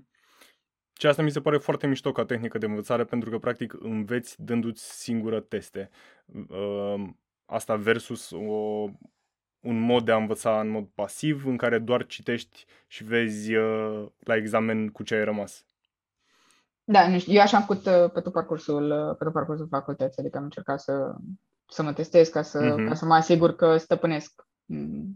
Și 0.98 1.08
asta 1.08 1.22
mi 1.22 1.32
se 1.32 1.42
pare 1.42 1.58
foarte 1.58 1.88
mișto 1.88 2.12
ca 2.12 2.26
tehnică 2.26 2.58
de 2.58 2.66
învățare 2.66 3.04
pentru 3.04 3.30
că 3.30 3.38
practic 3.38 3.76
înveți 3.80 4.44
dându-ți 4.44 5.02
singură 5.02 5.40
teste. 5.40 5.90
Uh, 6.50 7.04
asta 7.46 7.76
versus 7.76 8.32
o, 8.32 8.90
un 9.60 9.80
mod 9.80 10.06
de 10.06 10.12
a 10.12 10.16
învăța 10.16 10.60
în 10.60 10.70
mod 10.70 10.88
pasiv 10.96 11.46
în 11.46 11.58
care 11.58 11.80
doar 11.80 12.06
citești 12.06 12.66
și 12.88 13.04
vezi 13.04 13.56
uh, 13.56 14.06
la 14.20 14.36
examen 14.36 14.90
cu 14.90 15.04
ce 15.04 15.16
ai 15.16 15.24
rămas. 15.24 15.66
Da, 16.84 17.08
nu 17.08 17.20
știu, 17.20 17.34
eu 17.34 17.42
așa 17.42 17.58
am 17.58 17.64
făcut 17.64 17.86
uh, 17.86 18.12
pe 18.14 18.22
tot 18.22 18.34
parcursul, 18.34 19.16
pe 19.18 19.24
tot 19.24 19.34
parcursul 19.34 19.68
facultății, 19.68 20.22
adică 20.22 20.38
am 20.38 20.44
încercat 20.44 20.80
să 20.80 21.16
să 21.70 21.84
mă 21.84 21.94
testez 21.94 22.28
ca 22.28 22.42
să, 22.42 22.74
uh-huh. 22.74 22.88
ca 22.88 22.94
să 22.94 23.06
mă 23.06 23.14
asigur 23.14 23.56
că 23.56 23.78
stăpânesc 23.78 24.34
mm, 24.36 24.45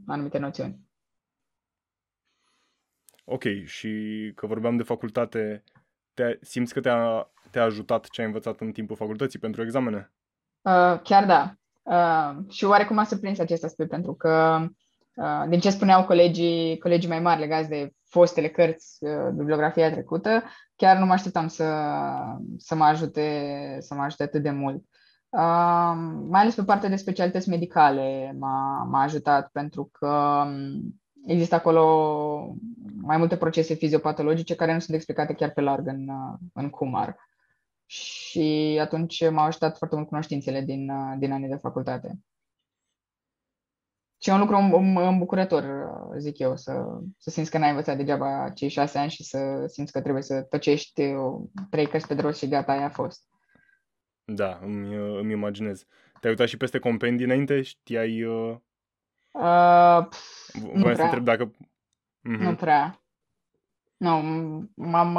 anumite 0.07 0.37
noțiuni. 0.37 0.87
Ok, 3.23 3.43
și 3.65 4.31
că 4.35 4.47
vorbeam 4.47 4.77
de 4.77 4.83
facultate, 4.83 5.63
te, 6.13 6.37
simți 6.41 6.73
că 6.73 6.79
te-a, 6.79 7.31
te-a 7.51 7.63
ajutat 7.63 8.07
ce 8.09 8.21
ai 8.21 8.27
învățat 8.27 8.59
în 8.59 8.71
timpul 8.71 8.95
facultății 8.95 9.39
pentru 9.39 9.61
examene? 9.61 10.11
Uh, 10.61 10.99
chiar 11.03 11.25
da. 11.25 11.53
Uh, 11.83 12.51
și 12.51 12.65
oarecum 12.65 12.97
a 12.97 13.03
surprins 13.03 13.39
acest 13.39 13.63
aspect, 13.63 13.89
pentru 13.89 14.13
că 14.13 14.65
uh, 15.13 15.43
din 15.47 15.59
ce 15.59 15.69
spuneau 15.69 16.05
colegii, 16.05 16.77
colegii 16.77 17.09
mai 17.09 17.19
mari 17.19 17.39
legați 17.39 17.69
de 17.69 17.93
fostele 18.05 18.49
cărți, 18.49 19.03
uh, 19.03 19.29
bibliografia 19.35 19.91
trecută, 19.91 20.43
chiar 20.75 20.97
nu 20.97 21.05
mă 21.05 21.13
așteptam 21.13 21.47
să, 21.47 21.85
să 22.57 22.75
mă 22.75 22.83
ajute 22.83 23.77
să 23.79 23.93
mă 23.93 24.01
ajute 24.01 24.23
atât 24.23 24.41
de 24.41 24.51
mult. 24.51 24.83
Uh, 25.29 25.93
mai 26.27 26.41
ales 26.41 26.55
pe 26.55 26.63
partea 26.63 26.89
de 26.89 26.95
specialități 26.95 27.49
medicale 27.49 28.35
m-a, 28.39 28.83
m-a 28.83 29.01
ajutat 29.01 29.49
pentru 29.51 29.89
că 29.91 30.43
um, 30.45 31.01
există 31.25 31.55
acolo 31.55 32.55
mai 33.01 33.17
multe 33.17 33.37
procese 33.37 33.73
fiziopatologice 33.73 34.55
care 34.55 34.73
nu 34.73 34.79
sunt 34.79 34.95
explicate 34.95 35.33
chiar 35.33 35.51
pe 35.51 35.61
larg 35.61 35.87
în, 35.87 36.09
în 36.53 36.69
CUMAR. 36.69 37.17
Și 37.85 38.77
atunci 38.81 39.29
m-au 39.29 39.45
ajutat 39.45 39.77
foarte 39.77 39.95
mult 39.95 40.07
cunoștințele 40.07 40.61
din, 40.61 40.91
din 41.19 41.31
anii 41.31 41.49
de 41.49 41.55
facultate. 41.55 42.19
Și 44.21 44.29
e 44.29 44.33
un 44.33 44.39
lucru 44.39 44.55
îmbucurător, 45.07 45.89
zic 46.17 46.39
eu, 46.39 46.57
să, 46.57 46.99
să 47.17 47.29
simți 47.29 47.51
că 47.51 47.57
n-ai 47.57 47.69
învățat 47.69 47.97
degeaba 47.97 48.49
cei 48.49 48.69
șase 48.69 48.97
ani 48.97 49.09
și 49.09 49.23
să 49.23 49.65
simți 49.67 49.91
că 49.91 50.01
trebuie 50.01 50.23
să 50.23 50.41
tăcești 50.41 51.15
trei 51.69 51.87
cărți 51.87 52.07
pe 52.07 52.13
de 52.13 52.31
și 52.31 52.47
gata, 52.47 52.71
aia 52.71 52.85
a 52.85 52.89
fost. 52.89 53.23
Da, 54.31 54.59
îmi, 54.61 54.95
îmi 54.95 55.31
imaginez. 55.31 55.85
Te-ai 56.19 56.31
uitat 56.31 56.47
și 56.47 56.57
peste 56.57 56.79
compendii 56.79 57.25
înainte? 57.25 57.61
Știai... 57.61 58.23
Uh... 58.23 58.55
Uh, 59.31 60.07
Vreau 60.73 60.95
să 60.95 61.01
întreb 61.01 61.23
dacă... 61.23 61.51
Mm-hmm. 61.51 62.39
Nu 62.39 62.55
prea. 62.55 63.01
Nu, 63.97 64.11
m-am, 64.75 65.17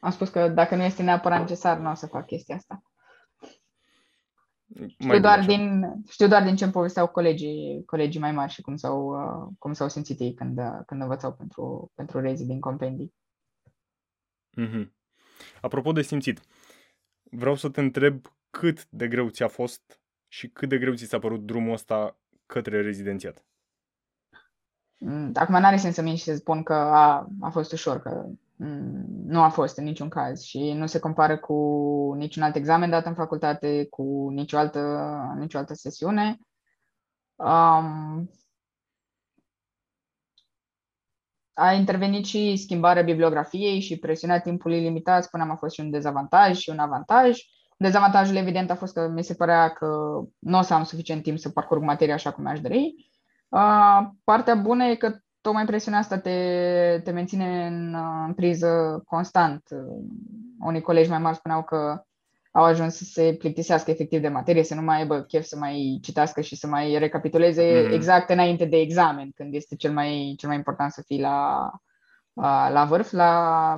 am 0.00 0.10
spus 0.10 0.28
că 0.28 0.48
dacă 0.48 0.76
nu 0.76 0.82
este 0.82 1.02
neapărat 1.02 1.40
necesar, 1.40 1.78
nu 1.78 1.90
o 1.90 1.94
să 1.94 2.06
fac 2.06 2.26
chestia 2.26 2.54
asta. 2.54 2.82
Știu 4.98 5.20
doar, 5.20 5.44
din, 5.44 5.82
știu 6.08 6.28
doar 6.28 6.42
din 6.42 6.56
ce 6.56 6.64
îmi 6.64 6.72
povesteau 6.72 7.08
colegii, 7.08 7.82
colegii 7.86 8.20
mai 8.20 8.32
mari 8.32 8.52
și 8.52 8.62
cum 8.62 8.76
s-au, 8.76 9.06
uh, 9.06 9.52
cum 9.58 9.72
s-au 9.72 9.88
simțit 9.88 10.20
ei 10.20 10.34
când, 10.34 10.58
uh, 10.58 10.78
când 10.86 11.00
învățau 11.00 11.32
pentru, 11.32 11.92
pentru 11.94 12.20
rezii 12.20 12.46
din 12.46 12.60
compendii. 12.60 13.14
Mm-hmm. 14.60 14.90
Apropo 15.60 15.92
de 15.92 16.02
simțit, 16.02 16.40
vreau 17.30 17.54
să 17.54 17.68
te 17.68 17.80
întreb 17.80 18.26
cât 18.50 18.86
de 18.90 19.08
greu 19.08 19.28
ți-a 19.28 19.48
fost 19.48 20.00
și 20.28 20.48
cât 20.48 20.68
de 20.68 20.78
greu 20.78 20.94
ți 20.94 21.04
s-a 21.04 21.18
părut 21.18 21.46
drumul 21.46 21.72
ăsta 21.72 22.16
către 22.46 22.80
rezidențiat. 22.80 23.44
Mm, 24.98 25.30
acum 25.34 25.60
n-are 25.60 25.76
sens 25.76 25.94
să 25.94 26.02
mint 26.02 26.18
și 26.18 26.24
să 26.24 26.34
spun 26.34 26.62
că 26.62 26.74
a, 26.74 27.28
a 27.40 27.50
fost 27.50 27.72
ușor, 27.72 28.00
că 28.00 28.26
mm, 28.56 29.04
nu 29.26 29.42
a 29.42 29.48
fost 29.48 29.78
în 29.78 29.84
niciun 29.84 30.08
caz 30.08 30.42
și 30.42 30.72
nu 30.72 30.86
se 30.86 30.98
compară 30.98 31.38
cu 31.38 31.54
niciun 32.16 32.42
alt 32.42 32.54
examen 32.54 32.90
dat 32.90 33.06
în 33.06 33.14
facultate, 33.14 33.86
cu 33.90 34.28
nicio 34.30 34.58
altă, 34.58 35.34
nicio 35.38 35.58
altă 35.58 35.74
sesiune. 35.74 36.38
Um, 37.34 38.30
a 41.54 41.72
intervenit 41.72 42.24
și 42.24 42.56
schimbarea 42.56 43.02
bibliografiei 43.02 43.80
și 43.80 43.98
presiunea 43.98 44.40
timpului 44.40 44.80
limitat, 44.80 45.24
spuneam, 45.24 45.50
a 45.50 45.56
fost 45.56 45.74
și 45.74 45.80
un 45.80 45.90
dezavantaj 45.90 46.56
și 46.56 46.70
un 46.70 46.78
avantaj. 46.78 47.38
Dezavantajul 47.76 48.36
evident 48.36 48.70
a 48.70 48.74
fost 48.74 48.92
că 48.92 49.08
mi 49.08 49.24
se 49.24 49.34
părea 49.34 49.68
că 49.68 49.86
nu 50.38 50.58
o 50.58 50.62
să 50.62 50.74
am 50.74 50.84
suficient 50.84 51.22
timp 51.22 51.38
să 51.38 51.48
parcurg 51.48 51.82
materia 51.82 52.14
așa 52.14 52.32
cum 52.32 52.44
mi-aș 52.44 52.60
dori. 52.60 52.94
Uh, 53.48 54.08
partea 54.24 54.54
bună 54.54 54.84
e 54.84 54.94
că 54.94 55.18
tocmai 55.40 55.64
presiunea 55.64 56.00
asta 56.00 56.18
te, 56.18 57.00
te 57.04 57.10
menține 57.10 57.66
în, 57.66 57.96
în 58.26 58.34
priză 58.34 59.02
constant. 59.06 59.68
Unii 60.60 60.80
colegi 60.80 61.10
mai 61.10 61.18
mari 61.18 61.36
spuneau 61.36 61.62
că 61.62 62.04
au 62.56 62.64
ajuns 62.64 62.96
să 62.96 63.04
se 63.04 63.34
plictisească 63.38 63.90
efectiv 63.90 64.20
de 64.20 64.28
materie, 64.28 64.62
să 64.62 64.74
nu 64.74 64.82
mai 64.82 64.98
aibă 64.98 65.20
chef 65.20 65.44
să 65.44 65.56
mai 65.56 65.98
citească 66.02 66.40
și 66.40 66.56
să 66.56 66.66
mai 66.66 66.98
recapituleze 66.98 67.84
mm. 67.86 67.92
exact 67.92 68.30
înainte 68.30 68.64
de 68.64 68.76
examen, 68.76 69.30
când 69.34 69.54
este 69.54 69.76
cel 69.76 69.92
mai, 69.92 70.34
cel 70.36 70.48
mai 70.48 70.58
important 70.58 70.92
să 70.92 71.02
fii 71.06 71.20
la, 71.20 71.70
la 72.70 72.86
vârf. 72.88 73.12
La 73.12 73.70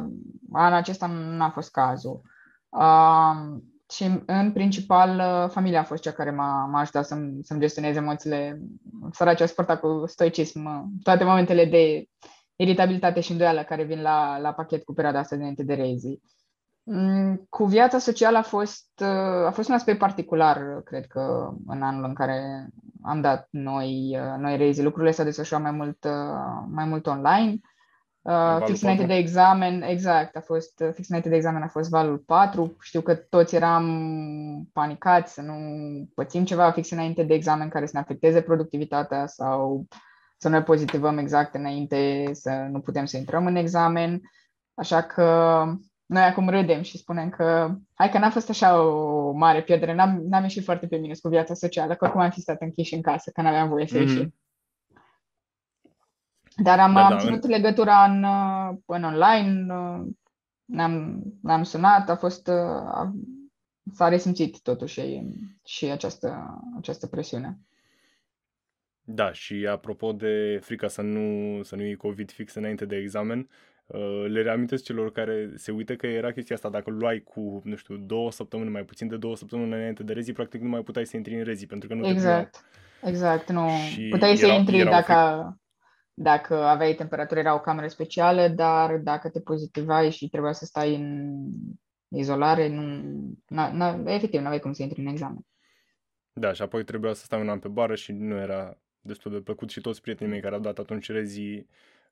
anul 0.52 0.78
acesta 0.78 1.06
nu 1.06 1.42
a 1.42 1.48
fost 1.48 1.70
cazul. 1.70 2.20
Uh, 2.68 3.60
și 3.90 4.22
în 4.26 4.52
principal 4.52 5.48
familia 5.48 5.80
a 5.80 5.84
fost 5.84 6.02
cea 6.02 6.12
care 6.12 6.30
m-a, 6.30 6.66
m-a 6.66 6.80
ajutat 6.80 7.06
să-mi, 7.06 7.38
să-mi 7.42 7.60
gestionez 7.60 7.96
emoțiile. 7.96 8.60
Săracea 9.12 9.44
a 9.44 9.46
suportat 9.46 9.80
cu 9.80 10.02
stoicism 10.06 10.90
toate 11.02 11.24
momentele 11.24 11.64
de 11.64 12.08
iritabilitate 12.56 13.20
și 13.20 13.30
îndoială 13.30 13.62
care 13.62 13.84
vin 13.84 14.02
la, 14.02 14.38
la 14.38 14.52
pachet 14.52 14.84
cu 14.84 14.92
perioada 14.92 15.18
asta 15.18 15.36
dinainte 15.36 15.62
de 15.62 15.74
rezi. 15.74 16.20
Mm, 16.88 17.46
cu 17.48 17.64
viața 17.64 17.98
socială 17.98 18.38
a 18.38 18.42
fost, 18.42 19.02
a 19.46 19.50
fost 19.50 19.68
un 19.68 19.74
aspect 19.74 19.98
particular, 19.98 20.82
cred 20.84 21.06
că, 21.06 21.52
în 21.66 21.82
anul 21.82 22.04
în 22.04 22.14
care 22.14 22.68
am 23.02 23.20
dat 23.20 23.48
noi, 23.50 24.18
noi 24.38 24.56
rezi. 24.56 24.82
Lucrurile 24.82 25.12
s-au 25.12 25.24
desfășurat 25.24 25.62
mai 25.62 25.70
mult, 25.70 26.06
mai 26.68 26.84
mult 26.84 27.06
online. 27.06 27.60
Uh, 28.26 28.62
fix 28.64 28.82
înainte 28.82 29.06
de 29.06 29.14
examen, 29.14 29.82
exact, 29.82 30.36
a 30.36 30.40
fost, 30.40 30.80
uh, 30.80 30.90
fix 30.92 31.08
înainte 31.08 31.28
de 31.28 31.36
examen 31.36 31.62
a 31.62 31.68
fost 31.68 31.90
valul 31.90 32.18
4. 32.18 32.76
Știu 32.80 33.00
că 33.00 33.14
toți 33.14 33.54
eram 33.54 33.84
panicați 34.72 35.32
să 35.32 35.42
nu 35.42 35.54
pățim 36.14 36.44
ceva 36.44 36.70
fix 36.70 36.90
înainte 36.90 37.22
de 37.22 37.34
examen 37.34 37.68
care 37.68 37.86
să 37.86 37.90
ne 37.94 38.00
afecteze 38.00 38.40
productivitatea 38.40 39.26
sau 39.26 39.86
să 40.36 40.48
ne 40.48 40.62
pozitivăm 40.62 41.18
exact 41.18 41.54
înainte 41.54 42.30
să 42.32 42.50
nu 42.70 42.80
putem 42.80 43.04
să 43.04 43.16
intrăm 43.16 43.46
în 43.46 43.56
examen. 43.56 44.20
Așa 44.74 45.02
că 45.02 45.64
noi 46.06 46.22
acum 46.22 46.48
râdem 46.48 46.82
și 46.82 46.98
spunem 46.98 47.28
că 47.28 47.76
hai 47.94 48.10
că 48.10 48.18
n-a 48.18 48.30
fost 48.30 48.48
așa 48.48 48.82
o 48.82 49.32
mare 49.32 49.62
pierdere, 49.62 49.94
n-am, 49.94 50.22
n-am 50.28 50.42
ieșit 50.42 50.64
foarte 50.64 50.86
pe 50.86 50.96
minus 50.96 51.20
cu 51.20 51.28
viața 51.28 51.54
socială, 51.54 51.94
că 51.94 52.04
oricum 52.04 52.22
am 52.22 52.30
fi 52.30 52.40
stat 52.40 52.60
închiși 52.60 52.94
în 52.94 53.02
casă, 53.02 53.30
că 53.30 53.42
n-aveam 53.42 53.68
voie 53.68 53.86
să 53.86 53.96
mm-hmm. 53.96 54.00
ieșim. 54.00 54.34
Dar 56.56 56.78
am, 56.78 56.94
da, 56.94 57.04
am 57.04 57.10
da, 57.10 57.18
ținut 57.18 57.44
în... 57.44 57.50
legătura 57.50 58.04
în, 58.04 58.24
în 58.86 59.04
online, 59.04 59.66
ne-am, 60.64 61.22
ne-am 61.42 61.62
sunat, 61.62 62.08
a 62.08 62.16
fost, 62.16 62.48
a, 62.48 63.12
s-a 63.92 64.08
resimțit 64.08 64.62
totuși 64.62 65.22
și 65.64 65.84
această, 65.84 66.60
această 66.76 67.06
presiune. 67.06 67.58
Da, 69.08 69.32
și 69.32 69.66
apropo 69.70 70.12
de 70.12 70.58
frica 70.62 70.88
să 70.88 71.02
nu, 71.02 71.62
să 71.62 71.76
nu 71.76 71.82
iei 71.82 71.96
COVID 71.96 72.30
fix 72.30 72.54
înainte 72.54 72.84
de 72.84 72.96
examen, 72.96 73.48
le 74.28 74.42
reamintesc 74.42 74.84
celor 74.84 75.12
care 75.12 75.52
se 75.54 75.70
uită 75.70 75.94
că 75.94 76.06
era 76.06 76.32
chestia 76.32 76.54
asta, 76.54 76.68
dacă 76.68 76.90
luai 76.90 77.20
cu, 77.20 77.60
nu 77.64 77.76
știu, 77.76 77.96
două 77.96 78.30
săptămâni, 78.30 78.70
mai 78.70 78.84
puțin 78.84 79.08
de 79.08 79.16
două 79.16 79.36
săptămâni 79.36 79.72
înainte 79.72 80.02
de 80.02 80.12
rezi, 80.12 80.32
practic 80.32 80.60
nu 80.60 80.68
mai 80.68 80.82
puteai 80.82 81.06
să 81.06 81.16
intri 81.16 81.38
în 81.38 81.44
rezi, 81.44 81.66
pentru 81.66 81.88
că 81.88 81.94
nu 81.94 82.06
exact. 82.06 82.64
te 83.00 83.08
Exact, 83.08 83.50
nu. 83.50 83.68
Și 83.68 84.08
Puteai 84.08 84.36
să 84.36 84.46
intri 84.46 84.84
dacă, 84.84 85.60
dacă 86.14 86.54
aveai 86.54 86.94
temperatură, 86.94 87.40
era 87.40 87.54
o 87.54 87.60
cameră 87.60 87.86
specială, 87.86 88.48
dar 88.48 88.96
dacă 88.96 89.28
te 89.28 89.40
pozitivai 89.40 90.10
și 90.10 90.28
trebuia 90.28 90.52
să 90.52 90.64
stai 90.64 90.94
în 90.94 91.34
izolare, 92.08 92.68
nu, 92.68 93.02
na, 93.46 93.72
na, 93.72 94.02
efectiv, 94.06 94.40
nu 94.40 94.46
aveai 94.46 94.60
cum 94.60 94.72
să 94.72 94.82
intri 94.82 95.00
în 95.00 95.06
examen. 95.06 95.46
Da, 96.32 96.52
și 96.52 96.62
apoi 96.62 96.84
trebuia 96.84 97.12
să 97.12 97.24
stai 97.24 97.40
un 97.40 97.48
an 97.48 97.58
pe 97.58 97.68
bară 97.68 97.94
și 97.94 98.12
nu 98.12 98.36
era 98.36 98.78
destul 99.00 99.32
de 99.32 99.38
plăcut 99.38 99.70
și 99.70 99.80
toți 99.80 100.00
prietenii 100.00 100.32
mei 100.32 100.42
care 100.42 100.54
au 100.54 100.60
dat 100.60 100.78
atunci 100.78 101.10
rezii 101.10 101.56
uh, 101.56 101.66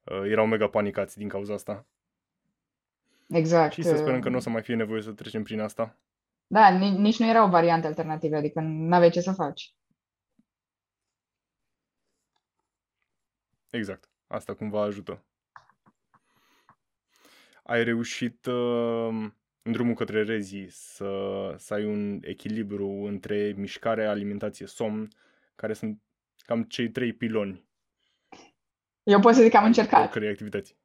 erau 0.04 0.46
mega 0.46 0.68
panicați 0.68 1.18
din 1.18 1.28
cauza 1.28 1.54
asta. 1.54 1.86
Exact. 3.28 3.72
Și 3.72 3.82
să 3.82 3.96
sperăm 3.96 4.20
că 4.20 4.28
nu 4.28 4.36
o 4.36 4.40
să 4.40 4.50
mai 4.50 4.62
fie 4.62 4.74
nevoie 4.74 5.02
să 5.02 5.12
trecem 5.12 5.42
prin 5.42 5.60
asta. 5.60 5.96
Da, 6.46 6.68
nici 6.78 7.18
nu 7.18 7.28
erau 7.28 7.48
variante 7.48 7.86
alternative, 7.86 8.36
adică 8.36 8.60
nu 8.60 8.94
aveai 8.94 9.10
ce 9.10 9.20
să 9.20 9.32
faci. 9.32 9.74
Exact. 13.70 14.10
Asta 14.26 14.54
cumva 14.54 14.82
ajută. 14.82 15.24
Ai 17.62 17.84
reușit 17.84 18.46
uh, 18.46 19.08
în 19.62 19.72
drumul 19.72 19.94
către 19.94 20.22
rezii 20.22 20.68
să, 20.68 21.54
să 21.58 21.74
ai 21.74 21.84
un 21.84 22.18
echilibru 22.22 22.88
între 22.88 23.54
mișcare, 23.56 24.06
alimentație, 24.06 24.66
somn, 24.66 25.08
care 25.54 25.72
sunt 25.72 26.00
cam 26.36 26.62
cei 26.62 26.90
trei 26.90 27.12
piloni. 27.12 27.64
Eu 29.04 29.20
pot 29.20 29.34
să 29.34 29.42
zic 29.42 29.50
că 29.50 29.56
am 29.56 29.64
încercat. 29.64 30.00
Oricărei 30.00 30.28
activități. 30.28 30.76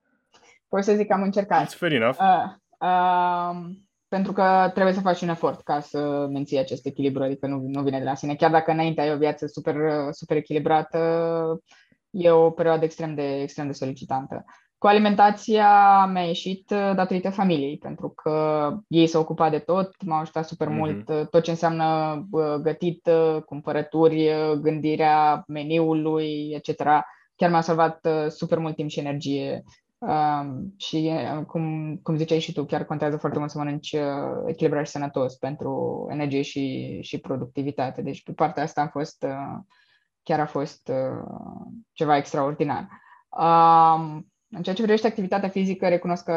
Pot 0.67 0.83
să 0.83 0.93
zic 0.93 1.07
că 1.07 1.13
am 1.13 1.21
încercat. 1.21 1.65
It's 1.65 1.77
fair 1.77 1.91
enough. 1.91 2.17
Uh, 2.19 2.53
uh, 2.79 3.69
pentru 4.07 4.31
că 4.31 4.69
trebuie 4.73 4.93
să 4.93 5.01
faci 5.01 5.21
un 5.21 5.29
efort 5.29 5.61
ca 5.61 5.79
să 5.79 6.27
menții 6.31 6.57
acest 6.57 6.85
echilibru, 6.85 7.23
adică 7.23 7.47
nu, 7.47 7.61
nu 7.65 7.81
vine 7.81 7.97
de 7.97 8.03
la 8.03 8.15
sine. 8.15 8.35
Chiar 8.35 8.51
dacă 8.51 8.71
înainte 8.71 9.01
ai 9.01 9.13
o 9.13 9.17
viață 9.17 9.47
super, 9.47 9.75
super 10.11 10.37
echilibrată, 10.37 10.99
e 12.09 12.31
o 12.31 12.49
perioadă 12.49 12.83
extrem 12.83 13.15
de, 13.15 13.41
extrem 13.41 13.67
de 13.67 13.73
solicitantă. 13.73 14.45
Cu 14.77 14.87
alimentația 14.87 16.05
mi-a 16.05 16.23
ieșit 16.23 16.69
uh, 16.69 16.91
datorită 16.95 17.29
familiei, 17.29 17.77
pentru 17.77 18.09
că 18.09 18.69
ei 18.87 19.07
s-au 19.07 19.21
ocupat 19.21 19.51
de 19.51 19.59
tot, 19.59 20.03
m-au 20.05 20.19
ajutat 20.19 20.45
super 20.47 20.67
mm-hmm. 20.67 20.71
mult, 20.71 21.09
uh, 21.09 21.27
tot 21.29 21.43
ce 21.43 21.49
înseamnă 21.49 22.19
uh, 22.31 22.53
gătit, 22.61 23.09
cumpărături, 23.45 24.29
gândirea 24.61 25.43
meniului, 25.47 26.49
etc. 26.53 26.83
Chiar 27.39 27.49
mi-a 27.49 27.61
salvat 27.61 28.07
super 28.27 28.57
mult 28.57 28.75
timp 28.75 28.89
și 28.89 28.99
energie. 28.99 29.63
Um, 29.97 30.73
și, 30.77 31.11
cum, 31.47 31.95
cum 32.03 32.15
ziceai 32.15 32.39
și 32.39 32.51
tu, 32.53 32.65
chiar 32.65 32.85
contează 32.85 33.17
foarte 33.17 33.39
mult 33.39 33.51
să 33.51 33.57
mănânci 33.57 33.95
echilibrat 34.45 34.85
și 34.85 34.91
sănătos 34.91 35.35
pentru 35.35 36.07
energie 36.11 36.41
și, 36.41 36.97
și 37.01 37.17
productivitate. 37.17 38.01
Deci, 38.01 38.23
pe 38.23 38.31
partea 38.31 38.63
asta 38.63 38.81
am 38.81 38.87
fost 38.87 39.25
chiar 40.29 40.39
a 40.39 40.45
fost 40.45 40.87
uh, 40.87 41.73
ceva 41.91 42.17
extraordinar. 42.17 42.87
Uh, 43.39 44.17
în 44.49 44.61
ceea 44.61 44.75
ce 44.75 44.81
privește 44.81 45.07
activitatea 45.07 45.49
fizică, 45.49 45.87
recunosc 45.87 46.23
că 46.23 46.33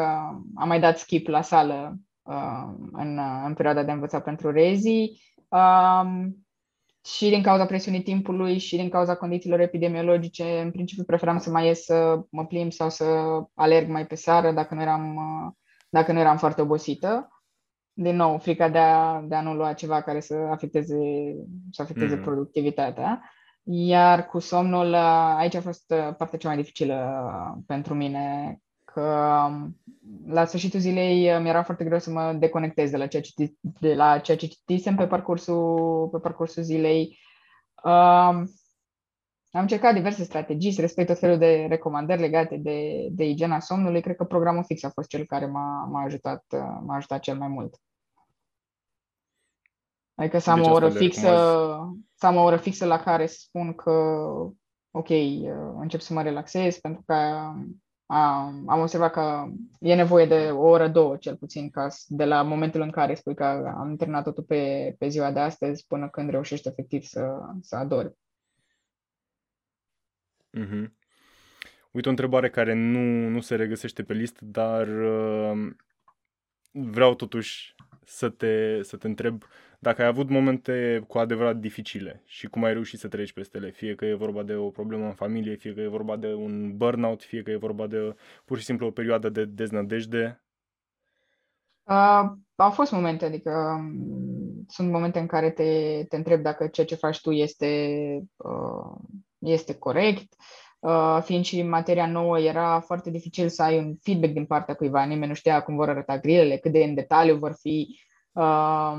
am 0.55 0.67
mai 0.67 0.79
dat 0.79 0.97
skip 0.97 1.27
la 1.27 1.41
sală 1.41 1.95
uh, 2.21 2.73
în, 2.91 3.19
în 3.45 3.53
perioada 3.53 3.83
de 3.83 3.91
învățat 3.91 4.23
pentru 4.23 4.51
rezi 4.51 5.11
uh, 5.47 6.03
și 7.05 7.29
din 7.29 7.41
cauza 7.41 7.65
presiunii 7.65 8.01
timpului 8.01 8.57
și 8.57 8.75
din 8.75 8.89
cauza 8.89 9.15
condițiilor 9.15 9.59
epidemiologice, 9.59 10.59
în 10.59 10.71
principiu 10.71 11.03
preferam 11.03 11.37
să 11.37 11.49
mai 11.49 11.65
ies 11.65 11.83
să 11.83 12.19
mă 12.29 12.45
plimb 12.45 12.71
sau 12.71 12.89
să 12.89 13.05
alerg 13.53 13.89
mai 13.89 14.07
pe 14.07 14.15
seară 14.15 14.51
dacă 14.51 14.73
nu 14.73 14.81
eram, 14.81 15.15
uh, 15.15 15.51
dacă 15.89 16.11
nu 16.11 16.19
eram 16.19 16.37
foarte 16.37 16.61
obosită. 16.61 17.27
Din 17.93 18.15
nou, 18.15 18.37
frica 18.37 18.69
de 18.69 18.77
a, 18.77 19.21
de 19.21 19.35
a 19.35 19.41
nu 19.41 19.53
lua 19.53 19.73
ceva 19.73 20.01
care 20.01 20.19
să 20.19 20.35
afecteze, 20.35 20.95
să 21.71 21.81
afecteze 21.81 22.15
mm. 22.15 22.21
productivitatea. 22.21 23.31
Iar 23.63 24.25
cu 24.25 24.39
somnul, 24.39 24.93
aici 24.93 25.55
a 25.55 25.61
fost 25.61 25.91
uh, 25.91 26.15
partea 26.15 26.37
cea 26.37 26.47
mai 26.47 26.57
dificilă 26.57 27.23
uh, 27.25 27.63
pentru 27.67 27.93
mine, 27.93 28.57
că 28.93 29.45
um, 29.47 29.77
la 30.27 30.45
sfârșitul 30.45 30.79
zilei 30.79 31.35
uh, 31.35 31.41
mi-era 31.41 31.63
foarte 31.63 31.83
greu 31.83 31.99
să 31.99 32.09
mă 32.09 32.33
deconectez 32.33 32.89
de 32.89 32.97
la 32.97 33.07
ceea 33.07 33.21
ce, 33.21 33.53
de 33.59 33.93
la 33.93 34.19
ceea 34.19 34.37
ce 34.37 34.47
citisem 34.47 34.95
pe 34.95 35.07
parcursul, 35.07 36.09
pe 36.11 36.17
parcursul 36.17 36.63
zilei. 36.63 37.17
Um, 37.83 38.51
am 39.51 39.61
încercat 39.61 39.93
diverse 39.93 40.23
strategii 40.23 40.71
să 40.71 40.81
respect 40.81 41.07
tot 41.07 41.19
felul 41.19 41.37
de 41.37 41.65
recomandări 41.69 42.21
legate 42.21 42.57
de, 42.57 43.07
de 43.11 43.23
igiena 43.25 43.59
somnului. 43.59 44.01
Cred 44.01 44.15
că 44.15 44.23
programul 44.23 44.63
fix 44.63 44.83
a 44.83 44.89
fost 44.89 45.09
cel 45.09 45.25
care 45.25 45.45
m-a, 45.45 45.85
m-a, 45.85 46.03
ajutat, 46.03 46.45
m-a 46.85 46.95
ajutat 46.95 47.19
cel 47.19 47.37
mai 47.37 47.47
mult. 47.47 47.75
Adică 50.15 50.37
să 50.37 50.51
am 50.51 50.61
o 50.61 50.71
oră 50.71 50.89
fixă, 50.89 51.29
să 52.13 52.25
am 52.25 52.35
o 52.35 52.43
oră 52.43 52.57
fixă 52.57 52.85
la 52.85 52.99
care 52.99 53.25
spun 53.25 53.73
că 53.73 53.91
ok, 54.91 55.09
încep 55.79 55.99
să 55.99 56.13
mă 56.13 56.21
relaxez 56.21 56.77
pentru 56.77 57.03
că 57.05 57.15
am, 58.13 58.69
am 58.69 58.79
observat 58.79 59.11
că 59.11 59.45
e 59.79 59.95
nevoie 59.95 60.25
de 60.25 60.49
o 60.51 60.67
oră, 60.67 60.87
două 60.87 61.17
cel 61.17 61.35
puțin, 61.35 61.69
ca 61.69 61.87
de 62.07 62.25
la 62.25 62.41
momentul 62.41 62.81
în 62.81 62.91
care 62.91 63.13
spui 63.15 63.35
că 63.35 63.43
am 63.77 63.95
terminat 63.95 64.23
totul 64.23 64.43
pe, 64.43 64.95
pe 64.97 65.07
ziua 65.07 65.31
de 65.31 65.39
astăzi 65.39 65.85
până 65.87 66.09
când 66.09 66.29
reușești 66.29 66.67
efectiv 66.67 67.03
să, 67.03 67.39
să 67.61 67.75
adori. 67.75 68.13
Mm-hmm. 70.57 70.91
Uite 71.91 72.07
o 72.07 72.11
întrebare 72.11 72.49
care 72.49 72.73
nu, 72.73 73.29
nu 73.29 73.39
se 73.39 73.55
regăsește 73.55 74.03
pe 74.03 74.13
listă, 74.13 74.45
dar 74.45 74.87
uh, 74.87 75.71
vreau 76.71 77.15
totuși 77.15 77.75
să 78.05 78.29
te, 78.29 78.83
să 78.83 78.97
te 78.97 79.07
întreb 79.07 79.43
dacă 79.79 80.01
ai 80.01 80.07
avut 80.07 80.29
momente 80.29 81.03
cu 81.07 81.17
adevărat 81.17 81.57
dificile 81.57 82.21
și 82.25 82.47
cum 82.47 82.63
ai 82.63 82.73
reușit 82.73 82.99
să 82.99 83.07
treci 83.07 83.33
peste 83.33 83.57
ele, 83.57 83.69
fie 83.69 83.95
că 83.95 84.05
e 84.05 84.13
vorba 84.13 84.43
de 84.43 84.53
o 84.53 84.69
problemă 84.69 85.05
în 85.05 85.13
familie, 85.13 85.55
fie 85.55 85.73
că 85.73 85.79
e 85.79 85.87
vorba 85.87 86.15
de 86.15 86.33
un 86.33 86.77
burnout, 86.77 87.23
fie 87.23 87.41
că 87.41 87.51
e 87.51 87.55
vorba 87.55 87.87
de 87.87 88.15
pur 88.45 88.57
și 88.57 88.63
simplu 88.63 88.87
o 88.87 88.91
perioadă 88.91 89.29
de 89.29 89.45
deznădejde? 89.45 90.43
Uh, 91.83 92.31
au 92.55 92.71
fost 92.71 92.91
momente, 92.91 93.25
adică 93.25 93.51
um, 93.79 94.65
sunt 94.67 94.91
momente 94.91 95.19
în 95.19 95.27
care 95.27 95.49
te, 95.49 96.03
te 96.09 96.15
întreb 96.15 96.41
dacă 96.41 96.67
ceea 96.67 96.85
ce 96.85 96.95
faci 96.95 97.21
tu 97.21 97.31
este, 97.31 97.67
uh, 98.35 98.95
este 99.37 99.77
corect. 99.77 100.33
Uh, 100.83 101.19
fiind 101.21 101.43
și 101.45 101.61
materia 101.61 102.07
nouă, 102.07 102.39
era 102.39 102.79
foarte 102.79 103.09
dificil 103.09 103.49
să 103.49 103.63
ai 103.63 103.77
un 103.77 103.95
feedback 104.01 104.33
din 104.33 104.45
partea 104.45 104.73
cuiva. 104.73 105.03
Nimeni 105.03 105.27
nu 105.27 105.33
știa 105.33 105.61
cum 105.61 105.75
vor 105.75 105.89
arăta 105.89 106.17
grilele, 106.17 106.57
cât 106.57 106.71
de 106.71 106.83
în 106.83 106.93
detaliu 106.93 107.37
vor 107.37 107.55
fi 107.59 107.99
uh, 108.31 108.93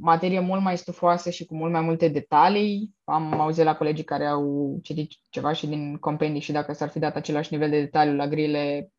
materie 0.00 0.40
mult 0.40 0.62
mai 0.62 0.76
stufoasă 0.76 1.30
și 1.30 1.44
cu 1.46 1.56
mult 1.56 1.72
mai 1.72 1.80
multe 1.80 2.08
detalii. 2.08 2.94
Am 3.04 3.40
auzit 3.40 3.64
la 3.64 3.76
colegii 3.76 4.04
care 4.04 4.26
au 4.26 4.78
citit 4.82 5.10
ceva 5.30 5.52
și 5.52 5.66
din 5.66 5.96
compendii 5.96 6.40
și 6.40 6.52
dacă 6.52 6.72
s-ar 6.72 6.88
fi 6.88 6.98
dat 6.98 7.16
același 7.16 7.52
nivel 7.52 7.70
de 7.70 7.80
detaliu 7.80 8.14
la 8.14 8.28
grile, 8.28 8.92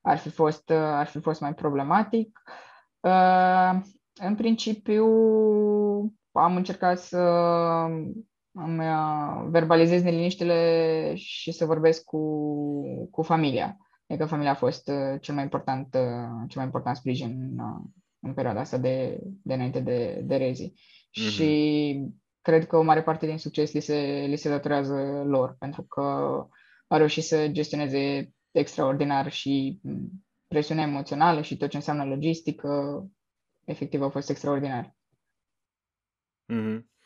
ar 0.00 0.18
fi 0.18 0.28
fost, 0.28 0.70
ar 0.70 1.06
fi 1.06 1.20
fost 1.20 1.40
mai 1.40 1.54
problematic. 1.54 2.40
Uh, 3.00 3.80
în 4.14 4.34
principiu, 4.34 5.06
am 6.32 6.56
încercat 6.56 6.98
să 6.98 7.18
îmi 8.64 8.78
uh, 8.78 9.46
verbalizez 9.50 10.02
neliniștile 10.02 11.12
și 11.14 11.52
să 11.52 11.64
vorbesc 11.64 12.04
cu, 12.04 12.20
cu 13.10 13.22
familia. 13.22 13.76
Adică 14.08 14.26
familia 14.26 14.50
a 14.50 14.54
fost 14.54 14.88
uh, 14.88 15.20
cel 15.20 15.34
mai 15.34 15.42
important, 15.42 15.94
uh, 15.94 16.48
cel 16.48 16.56
mai 16.56 16.64
important 16.64 16.96
sprijin 16.96 17.30
în, 17.30 17.64
în 18.20 18.34
perioada 18.34 18.60
asta 18.60 18.78
de, 18.78 19.20
de 19.42 19.54
înainte 19.54 19.80
de, 19.80 20.20
de 20.24 20.36
rezi. 20.36 20.72
Mm-hmm. 20.72 21.30
Și 21.30 22.10
cred 22.40 22.66
că 22.66 22.76
o 22.76 22.82
mare 22.82 23.02
parte 23.02 23.26
din 23.26 23.38
succes 23.38 23.72
li 23.72 23.80
se, 23.80 24.24
li 24.28 24.36
se 24.36 24.48
datorează 24.48 25.22
lor, 25.26 25.56
pentru 25.58 25.82
că 25.82 26.00
au 26.86 26.98
reușit 26.98 27.24
să 27.24 27.48
gestioneze 27.48 28.32
extraordinar 28.50 29.30
și 29.30 29.80
presiunea 30.46 30.84
emoțională 30.84 31.42
și 31.42 31.56
tot 31.56 31.68
ce 31.68 31.76
înseamnă 31.76 32.04
logistică, 32.04 33.04
efectiv 33.64 34.02
au 34.02 34.10
fost 34.10 34.30
extraordinar. 34.30 34.96
Mm-hmm. 36.52 36.97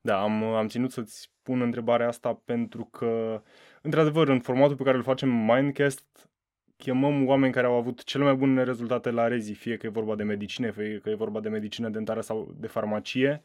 Da, 0.00 0.22
am, 0.22 0.42
am 0.42 0.68
ținut 0.68 0.92
să-ți 0.92 1.30
pun 1.42 1.60
întrebarea 1.60 2.08
asta 2.08 2.42
pentru 2.44 2.84
că, 2.84 3.42
într-adevăr, 3.82 4.28
în 4.28 4.40
formatul 4.40 4.76
pe 4.76 4.82
care 4.82 4.96
îl 4.96 5.02
facem 5.02 5.28
Mindcast, 5.28 6.30
chemăm 6.76 7.26
oameni 7.26 7.52
care 7.52 7.66
au 7.66 7.74
avut 7.74 8.04
cele 8.04 8.24
mai 8.24 8.34
bune 8.34 8.62
rezultate 8.62 9.10
la 9.10 9.28
rezi, 9.28 9.52
fie 9.52 9.76
că 9.76 9.86
e 9.86 9.90
vorba 9.90 10.14
de 10.14 10.22
medicină, 10.22 10.70
fie 10.70 11.00
că 11.02 11.10
e 11.10 11.14
vorba 11.14 11.40
de 11.40 11.48
medicină 11.48 11.88
dentară 11.88 12.20
sau 12.20 12.54
de 12.58 12.66
farmacie. 12.66 13.40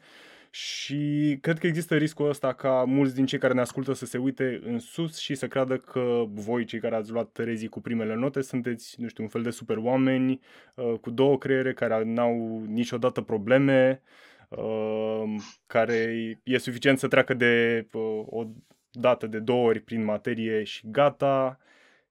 Și 0.50 1.38
cred 1.40 1.58
că 1.58 1.66
există 1.66 1.96
riscul 1.96 2.28
ăsta 2.28 2.52
ca 2.52 2.84
mulți 2.86 3.14
din 3.14 3.26
cei 3.26 3.38
care 3.38 3.54
ne 3.54 3.60
ascultă 3.60 3.92
să 3.92 4.06
se 4.06 4.18
uite 4.18 4.60
în 4.64 4.78
sus 4.78 5.18
și 5.18 5.34
să 5.34 5.46
creadă 5.46 5.76
că 5.76 6.24
voi, 6.28 6.64
cei 6.64 6.80
care 6.80 6.94
ați 6.94 7.10
luat 7.10 7.36
rezii 7.36 7.68
cu 7.68 7.80
primele 7.80 8.14
note, 8.14 8.40
sunteți, 8.40 9.00
nu 9.00 9.08
știu, 9.08 9.22
un 9.22 9.28
fel 9.28 9.42
de 9.42 9.50
super 9.50 9.76
oameni 9.76 10.40
uh, 10.74 10.94
cu 11.00 11.10
două 11.10 11.38
creiere 11.38 11.72
care 11.72 12.04
n-au 12.04 12.64
niciodată 12.66 13.20
probleme, 13.20 14.02
uh, 14.02 14.26
care 15.66 15.94
e 16.42 16.58
suficient 16.58 16.98
să 16.98 17.08
treacă 17.08 17.34
de 17.34 17.86
uh, 17.92 18.22
o 18.26 18.46
dată 18.90 19.26
de 19.26 19.38
două 19.38 19.66
ori 19.66 19.80
prin 19.80 20.04
materie 20.04 20.62
și 20.62 20.90
gata 20.90 21.58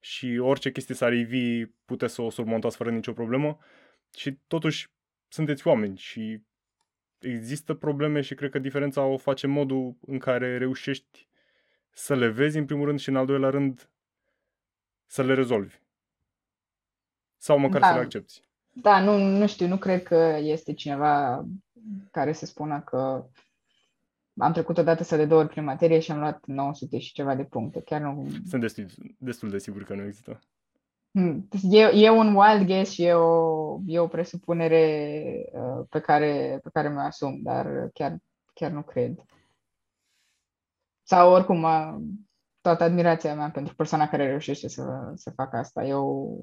și 0.00 0.38
orice 0.40 0.72
chestie 0.72 0.94
s-ar 0.94 1.12
ivi 1.12 1.66
puteți 1.66 2.14
să 2.14 2.22
o 2.22 2.30
surmontați 2.30 2.76
fără 2.76 2.90
nicio 2.90 3.12
problemă 3.12 3.58
și 4.16 4.38
totuși 4.46 4.90
sunteți 5.28 5.66
oameni 5.66 5.96
și 5.96 6.42
există 7.18 7.74
probleme 7.74 8.20
și 8.20 8.34
cred 8.34 8.50
că 8.50 8.58
diferența 8.58 9.04
o 9.04 9.16
face 9.16 9.46
modul 9.46 9.96
în 10.06 10.18
care 10.18 10.58
reușești 10.58 11.28
să 11.90 12.14
le 12.14 12.28
vezi 12.28 12.58
în 12.58 12.64
primul 12.64 12.86
rând 12.86 12.98
și 12.98 13.08
în 13.08 13.16
al 13.16 13.26
doilea 13.26 13.50
rând 13.50 13.90
să 15.06 15.22
le 15.22 15.34
rezolvi. 15.34 15.74
Sau 17.36 17.58
măcar 17.58 17.80
da. 17.80 17.86
să 17.86 17.94
le 17.94 18.00
accepti. 18.00 18.40
Da, 18.70 19.00
nu, 19.00 19.18
nu 19.18 19.46
știu, 19.46 19.66
nu 19.66 19.76
cred 19.78 20.02
că 20.02 20.38
este 20.40 20.74
cineva 20.74 21.44
care 22.10 22.32
să 22.32 22.46
spună 22.46 22.80
că 22.80 23.26
am 24.38 24.52
trecut 24.52 24.78
odată 24.78 25.02
să 25.04 25.16
de 25.16 25.26
două 25.26 25.40
ori 25.40 25.48
prin 25.48 25.64
materie 25.64 25.98
și 25.98 26.10
am 26.10 26.18
luat 26.18 26.46
900 26.46 26.98
și 26.98 27.12
ceva 27.12 27.34
de 27.34 27.44
puncte. 27.44 27.80
Chiar 27.80 28.00
nu... 28.00 28.28
Sunt 28.48 28.60
destul, 28.60 28.86
destul 29.18 29.50
de 29.50 29.58
sigur 29.58 29.84
că 29.84 29.94
nu 29.94 30.04
există. 30.04 30.40
Hmm, 31.10 31.48
e, 31.70 31.78
e 31.78 32.10
un 32.10 32.34
wild 32.34 32.66
guess 32.66 32.92
și 32.92 33.02
e 33.02 33.12
o, 33.12 33.78
e 33.86 33.98
o 33.98 34.06
presupunere 34.06 35.24
uh, 35.52 35.86
pe 35.90 36.00
care, 36.00 36.58
pe 36.62 36.70
care 36.72 36.88
mi-o 36.88 37.00
asum, 37.00 37.42
dar 37.42 37.90
chiar, 37.94 38.16
chiar 38.54 38.70
nu 38.70 38.82
cred. 38.82 39.24
Sau 41.02 41.32
oricum, 41.32 41.62
uh, 41.62 41.96
toată 42.60 42.84
admirația 42.84 43.34
mea 43.34 43.50
pentru 43.50 43.74
persoana 43.74 44.08
care 44.08 44.26
reușește 44.26 44.68
să, 44.68 45.12
să 45.14 45.30
facă 45.30 45.56
asta. 45.56 45.84
Eu 45.84 46.38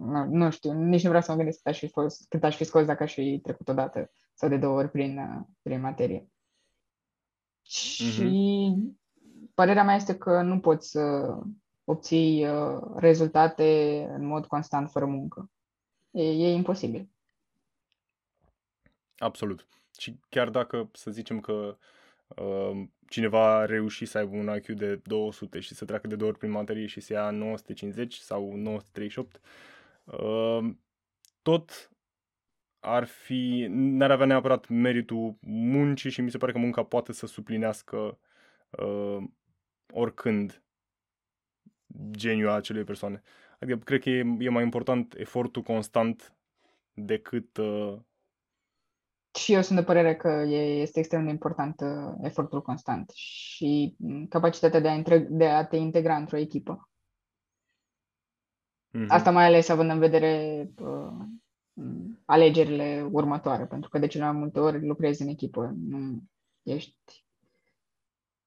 nu, 0.00 0.24
nu 0.24 0.50
știu, 0.50 0.72
nici 0.72 1.02
nu 1.02 1.08
vreau 1.08 1.22
să 1.22 1.30
mă 1.30 1.36
gândesc 1.36 1.56
cât 1.62 1.66
aș 1.72 1.78
fi, 1.78 1.88
fost, 1.88 2.28
cât 2.28 2.44
aș 2.44 2.56
fi 2.56 2.64
scos 2.64 2.84
dacă 2.84 3.02
aș 3.02 3.12
fi 3.12 3.40
trecut 3.42 3.68
odată 3.68 4.10
sau 4.34 4.48
de 4.48 4.56
două 4.56 4.78
ori 4.78 4.90
prin, 4.90 5.18
uh, 5.18 5.46
prin 5.62 5.80
materie. 5.80 6.28
Și 7.62 8.04
mm-hmm. 8.04 8.98
părerea 9.54 9.84
mea 9.84 9.94
este 9.94 10.16
că 10.16 10.42
nu 10.42 10.60
poți 10.60 10.90
să 10.90 11.34
obții 11.84 12.46
uh, 12.46 12.80
rezultate 12.96 14.06
în 14.12 14.24
mod 14.26 14.46
constant 14.46 14.90
fără 14.90 15.04
muncă. 15.04 15.50
E, 16.10 16.22
e 16.22 16.52
imposibil. 16.52 17.08
Absolut. 19.18 19.66
Și 19.98 20.18
chiar 20.28 20.48
dacă 20.48 20.90
să 20.92 21.10
zicem 21.10 21.40
că 21.40 21.76
uh, 22.26 22.82
cineva 23.08 23.56
a 23.56 23.64
reușit 23.64 24.08
să 24.08 24.18
aibă 24.18 24.36
un 24.36 24.54
IQ 24.56 24.66
de 24.66 25.00
200 25.04 25.60
și 25.60 25.74
să 25.74 25.84
treacă 25.84 26.06
de 26.06 26.16
două 26.16 26.30
ori 26.30 26.38
prin 26.38 26.50
materie 26.50 26.86
și 26.86 27.00
să 27.00 27.12
ia 27.12 27.30
950 27.30 28.14
sau 28.14 28.54
938, 28.54 29.34
uh, 29.34 29.40
tot 31.42 31.90
ar 32.80 33.04
fi, 33.04 33.66
n-ar 33.70 34.10
avea 34.10 34.26
neapărat 34.26 34.68
meritul 34.68 35.38
muncii 35.40 36.10
și 36.10 36.20
mi 36.20 36.30
se 36.30 36.38
pare 36.38 36.52
că 36.52 36.58
munca 36.58 36.84
poate 36.84 37.12
să 37.12 37.26
suplinească 37.26 38.18
uh, 38.70 39.24
oricând 39.92 40.62
geniul 42.10 42.50
acelei 42.50 42.84
persoane. 42.84 43.22
Adică 43.60 43.78
cred 43.78 44.00
că 44.00 44.10
e, 44.10 44.36
e 44.38 44.48
mai 44.48 44.62
important 44.62 45.14
efortul 45.14 45.62
constant 45.62 46.36
decât... 46.92 47.56
Uh... 47.56 47.98
Și 49.38 49.52
eu 49.52 49.62
sunt 49.62 49.78
de 49.78 49.84
părere 49.84 50.16
că 50.16 50.28
e, 50.28 50.80
este 50.80 50.98
extrem 50.98 51.24
de 51.24 51.30
important 51.30 51.80
uh, 51.80 52.14
efortul 52.22 52.62
constant 52.62 53.10
și 53.14 53.94
mm, 53.98 54.26
capacitatea 54.26 54.80
de 54.80 54.88
a, 54.88 54.94
intre- 54.94 55.26
de 55.30 55.46
a 55.46 55.64
te 55.64 55.76
integra 55.76 56.16
într-o 56.16 56.36
echipă. 56.36 56.89
Mm-hmm. 58.92 59.06
Asta 59.08 59.30
mai 59.30 59.44
ales 59.44 59.68
având 59.68 59.90
în 59.90 59.98
vedere 59.98 60.66
uh, 60.78 61.12
alegerile 62.24 63.08
următoare, 63.10 63.66
pentru 63.66 63.90
că 63.90 63.98
de 63.98 64.06
cele 64.06 64.24
mai 64.24 64.32
multe 64.32 64.60
ori 64.60 64.86
lucrezi 64.86 65.22
în 65.22 65.28
echipă, 65.28 65.74
nu 65.76 66.22
ești 66.62 67.24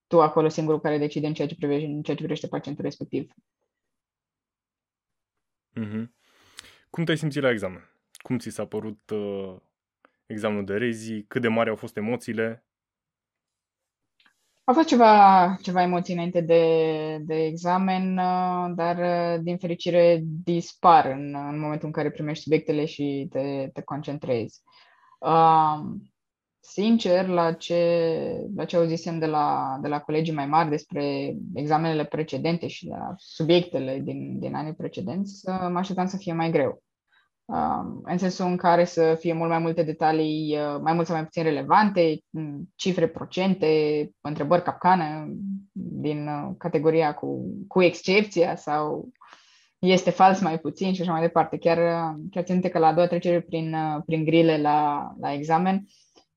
tu 0.07 0.21
acolo 0.21 0.47
singurul 0.47 0.81
care 0.81 0.97
decide 0.97 1.27
în 1.27 1.33
ceea 1.33 1.47
ce 1.47 1.55
privește, 1.55 1.85
în 1.85 2.01
ceea 2.01 2.15
ce 2.15 2.23
privește 2.23 2.47
pacientul 2.47 2.83
respectiv. 2.83 3.33
Mm-hmm. 5.79 6.07
Cum 6.89 7.03
te-ai 7.03 7.17
simțit 7.17 7.41
la 7.41 7.49
examen? 7.49 7.89
Cum 8.11 8.37
ți 8.37 8.49
s-a 8.49 8.65
părut 8.65 9.09
uh, 9.09 9.55
examenul 10.25 10.65
de 10.65 10.77
rezi? 10.77 11.23
Cât 11.23 11.41
de 11.41 11.47
mari 11.47 11.69
au 11.69 11.75
fost 11.75 11.97
emoțiile? 11.97 12.65
Au 14.65 14.73
fost 14.73 14.87
ceva, 14.87 15.57
ceva 15.61 15.81
emoții 15.81 16.13
înainte 16.13 16.41
de, 16.41 17.17
de 17.21 17.45
examen, 17.45 18.17
uh, 18.17 18.71
dar 18.75 18.97
uh, 18.97 19.41
din 19.41 19.57
fericire 19.57 20.21
dispar 20.23 21.05
în, 21.05 21.35
în 21.49 21.59
momentul 21.59 21.87
în 21.87 21.91
care 21.91 22.11
primești 22.11 22.43
subiectele 22.43 22.85
și 22.85 23.27
te, 23.29 23.69
te 23.73 23.81
concentrezi. 23.81 24.61
Uh, 25.19 25.79
sincer, 26.59 27.27
la 27.27 27.53
ce, 27.53 28.47
la 28.55 28.65
ce 28.65 28.75
auzisem 28.75 29.19
de 29.19 29.25
la, 29.25 29.77
de 29.81 29.87
la 29.87 29.99
colegii 29.99 30.33
mai 30.33 30.45
mari 30.45 30.69
despre 30.69 31.35
examenele 31.53 32.05
precedente 32.05 32.67
și 32.67 32.87
la 32.87 33.13
subiectele 33.17 33.99
din, 33.99 34.39
din 34.39 34.55
anii 34.55 34.75
precedenți, 34.75 35.45
mă 35.45 35.77
așteptam 35.77 36.07
să 36.07 36.17
fie 36.17 36.33
mai 36.33 36.51
greu. 36.51 36.83
Um, 37.45 38.01
în 38.03 38.17
sensul 38.17 38.45
în 38.45 38.57
care 38.57 38.85
să 38.85 39.15
fie 39.19 39.33
mult 39.33 39.49
mai 39.49 39.59
multe 39.59 39.83
detalii, 39.83 40.57
uh, 40.57 40.79
mai 40.81 40.93
mult 40.93 41.05
sau 41.05 41.15
mai 41.15 41.25
puțin 41.25 41.43
relevante, 41.43 42.19
mm, 42.29 42.69
cifre, 42.75 43.07
procente, 43.07 44.09
întrebări 44.21 44.63
capcană 44.63 45.27
din 45.71 46.27
uh, 46.27 46.55
categoria 46.57 47.13
cu, 47.13 47.45
cu 47.67 47.81
excepția 47.81 48.55
sau 48.55 49.11
este 49.79 50.09
fals 50.09 50.41
mai 50.41 50.59
puțin 50.59 50.93
și 50.93 51.01
așa 51.01 51.11
mai 51.11 51.21
departe. 51.21 51.57
Chiar, 51.57 51.77
uh, 51.77 52.21
chiar 52.31 52.43
țin 52.43 52.61
că 52.61 52.79
la 52.79 52.87
a 52.87 52.93
doua 52.93 53.07
trecere 53.07 53.41
prin, 53.41 53.75
prin 54.05 54.23
grile 54.23 54.61
la, 54.61 55.11
la 55.19 55.33
examen, 55.33 55.85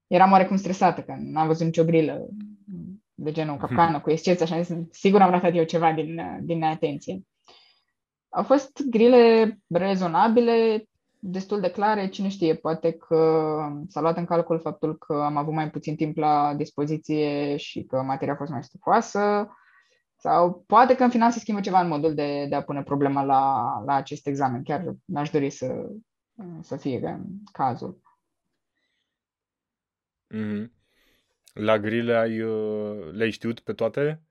eram 0.06 0.30
oarecum 0.30 0.56
stresată, 0.56 1.00
că 1.00 1.14
n-am 1.18 1.46
văzut 1.46 1.64
nicio 1.64 1.84
grilă 1.84 2.26
de 3.14 3.32
genul 3.32 3.56
capcană, 3.56 4.00
cu 4.00 4.10
excepția, 4.10 4.46
așa 4.46 4.60
zis, 4.60 4.76
sigur 4.90 5.20
am 5.20 5.30
ratat 5.30 5.54
eu 5.54 5.64
ceva 5.64 5.92
din, 5.92 6.40
din 6.42 6.58
neatenție. 6.58 7.20
Au 8.28 8.42
fost 8.42 8.82
grile 8.90 9.58
rezonabile, 9.68 10.86
destul 11.28 11.60
de 11.60 11.70
clare, 11.70 12.08
cine 12.08 12.28
știe, 12.28 12.54
poate 12.54 12.92
că 12.92 13.50
s-a 13.88 14.00
luat 14.00 14.16
în 14.16 14.24
calcul 14.24 14.60
faptul 14.60 14.98
că 14.98 15.12
am 15.12 15.36
avut 15.36 15.54
mai 15.54 15.70
puțin 15.70 15.96
timp 15.96 16.16
la 16.16 16.54
dispoziție 16.56 17.56
și 17.56 17.82
că 17.82 18.02
materia 18.02 18.32
a 18.32 18.36
fost 18.36 18.50
mai 18.50 18.62
stufoasă, 18.62 19.48
sau 20.16 20.64
poate 20.66 20.94
că 20.94 21.02
în 21.02 21.10
final 21.10 21.30
se 21.30 21.38
schimbă 21.38 21.60
ceva 21.60 21.80
în 21.80 21.88
modul 21.88 22.14
de, 22.14 22.46
de 22.48 22.54
a 22.54 22.62
pune 22.62 22.82
problema 22.82 23.22
la, 23.22 23.64
la 23.86 23.94
acest 23.94 24.26
examen. 24.26 24.62
Chiar 24.62 24.94
mi-aș 25.04 25.30
dori 25.30 25.50
să, 25.50 25.86
să 26.60 26.76
fie 26.76 27.20
cazul. 27.52 28.00
Mm-hmm. 30.34 30.66
La 31.52 31.78
grile 31.78 32.14
ai, 32.14 32.40
uh, 32.40 33.12
le-ai 33.12 33.30
știut 33.30 33.60
pe 33.60 33.72
toate? 33.72 34.22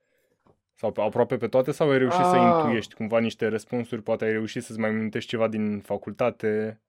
Sau 0.73 0.93
aproape 0.95 1.37
pe 1.37 1.47
toate? 1.47 1.71
Sau 1.71 1.89
ai 1.89 1.97
reușit 1.97 2.19
uh, 2.19 2.25
să 2.25 2.35
ah. 2.35 2.55
intuiești 2.57 2.93
cumva 2.93 3.19
niște 3.19 3.47
răspunsuri? 3.47 4.01
Poate 4.01 4.25
ai 4.25 4.31
reușit 4.31 4.63
să-ți 4.63 4.79
mai 4.79 4.89
amintești 4.89 5.29
ceva 5.29 5.47
din 5.47 5.79
facultate? 5.79 6.81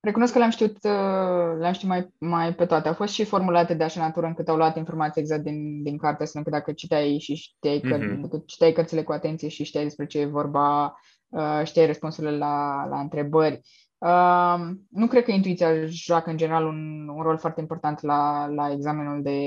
Recunosc 0.00 0.32
că 0.32 0.38
le-am 0.38 0.50
știut, 0.50 0.76
uh, 0.84 1.58
le-am 1.58 1.72
știut 1.72 1.90
mai, 1.90 2.08
mai 2.18 2.54
pe 2.54 2.66
toate. 2.66 2.88
Au 2.88 2.94
fost 2.94 3.12
și 3.12 3.24
formulate 3.24 3.74
de 3.74 3.84
așa 3.84 4.00
natură 4.00 4.26
încât 4.26 4.48
au 4.48 4.56
luat 4.56 4.76
informații 4.76 5.20
exact 5.20 5.42
din, 5.42 5.82
din 5.82 5.96
carte, 5.96 6.22
astfel 6.22 6.42
încât 6.44 6.58
dacă 6.58 6.72
citeai 6.72 7.18
și 7.18 7.34
știai, 7.34 7.80
că, 7.80 7.98
mm-hmm. 7.98 8.44
citeai 8.46 8.72
cărțile 8.72 9.02
cu 9.02 9.12
atenție 9.12 9.48
și 9.48 9.64
știai 9.64 9.84
despre 9.84 10.06
ce 10.06 10.18
e 10.18 10.24
vorba, 10.24 10.94
uh, 11.28 11.60
știai 11.64 11.86
răspunsurile 11.86 12.36
la, 12.36 12.86
la 12.90 13.00
întrebări. 13.00 13.60
Uh, 13.98 14.56
nu 14.90 15.06
cred 15.06 15.24
că 15.24 15.30
intuiția 15.30 15.84
joacă 15.86 16.30
în 16.30 16.36
general 16.36 16.66
un, 16.66 17.08
un 17.08 17.22
rol 17.22 17.38
foarte 17.38 17.60
important 17.60 18.02
la, 18.02 18.46
la 18.46 18.72
examenul 18.72 19.22
de, 19.22 19.40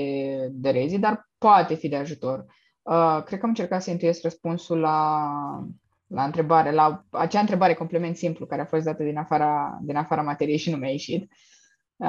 de 0.50 0.70
rezi, 0.70 0.98
dar 0.98 1.28
poate 1.38 1.74
fi 1.74 1.88
de 1.88 1.96
ajutor. 1.96 2.44
Uh, 2.82 3.22
cred 3.24 3.38
că 3.38 3.44
am 3.44 3.48
încercat 3.48 3.82
să 3.82 3.90
intuiesc 3.90 4.22
răspunsul 4.22 4.78
la, 4.78 5.28
la 6.12 6.24
întrebare, 6.24 6.70
la 6.70 7.04
acea 7.10 7.40
întrebare 7.40 7.74
complement 7.74 8.16
simplu 8.16 8.46
care 8.46 8.60
a 8.60 8.64
fost 8.64 8.84
dată 8.84 9.02
din 9.02 9.16
afara, 9.16 9.78
din 9.82 9.96
afara 9.96 10.22
materiei 10.22 10.56
și 10.56 10.70
nu 10.70 10.76
mi-a 10.76 10.90
ieșit. 10.90 11.30
Uh, 11.96 12.08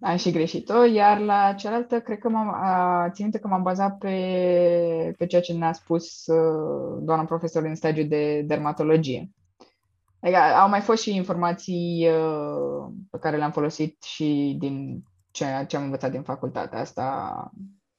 am 0.00 0.16
și 0.16 0.30
greșit-o, 0.30 0.84
iar 0.84 1.18
la 1.18 1.52
cealaltă, 1.52 2.00
cred 2.00 2.18
că 2.18 2.28
m-am, 2.28 2.48
uh, 2.48 3.12
țin 3.12 3.30
că 3.30 3.48
m-am 3.48 3.62
bazat 3.62 3.98
pe, 3.98 5.14
pe 5.18 5.26
ceea 5.26 5.40
ce 5.40 5.52
ne-a 5.52 5.72
spus 5.72 6.26
uh, 6.26 7.02
doamna 7.02 7.24
profesor 7.24 7.64
în 7.64 7.74
stagiu 7.74 8.02
de 8.02 8.42
dermatologie. 8.42 9.30
Adică 10.20 10.38
au 10.38 10.68
mai 10.68 10.80
fost 10.80 11.02
și 11.02 11.14
informații 11.14 12.08
uh, 12.08 12.92
pe 13.10 13.18
care 13.18 13.36
le-am 13.36 13.50
folosit 13.50 14.02
și 14.02 14.56
din 14.58 15.02
ceea 15.30 15.66
ce 15.66 15.76
am 15.76 15.82
învățat 15.82 16.10
din 16.10 16.22
facultate. 16.22 16.76
Asta, 16.76 17.50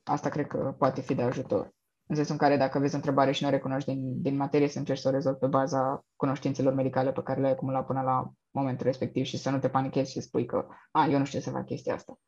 asta 0.03 0.29
cred 0.29 0.47
că 0.47 0.75
poate 0.77 1.01
fi 1.01 1.15
de 1.15 1.21
ajutor. 1.21 1.73
În 2.13 2.19
sensul 2.19 2.37
în 2.41 2.47
care 2.47 2.59
dacă 2.59 2.79
vezi 2.79 2.93
o 2.93 2.97
întrebare 2.97 3.31
și 3.31 3.41
nu 3.41 3.47
o 3.47 3.51
recunoști 3.51 3.93
din, 3.93 4.21
din 4.21 4.35
materie, 4.35 4.67
să 4.67 4.79
încerci 4.79 4.99
să 4.99 5.07
o 5.07 5.11
rezolvi 5.11 5.39
pe 5.39 5.47
baza 5.47 6.05
cunoștințelor 6.15 6.73
medicale 6.73 7.11
pe 7.11 7.21
care 7.23 7.39
le-ai 7.39 7.51
acumulat 7.51 7.85
până 7.85 8.01
la 8.01 8.31
momentul 8.51 8.85
respectiv 8.85 9.25
și 9.25 9.37
să 9.37 9.49
nu 9.49 9.59
te 9.59 9.69
panichezi 9.69 10.11
și 10.11 10.21
spui 10.21 10.45
că 10.45 10.67
a, 10.91 11.07
eu 11.07 11.17
nu 11.17 11.25
știu 11.25 11.39
să 11.39 11.49
fac 11.49 11.65
chestia 11.65 11.93
asta. 11.93 12.19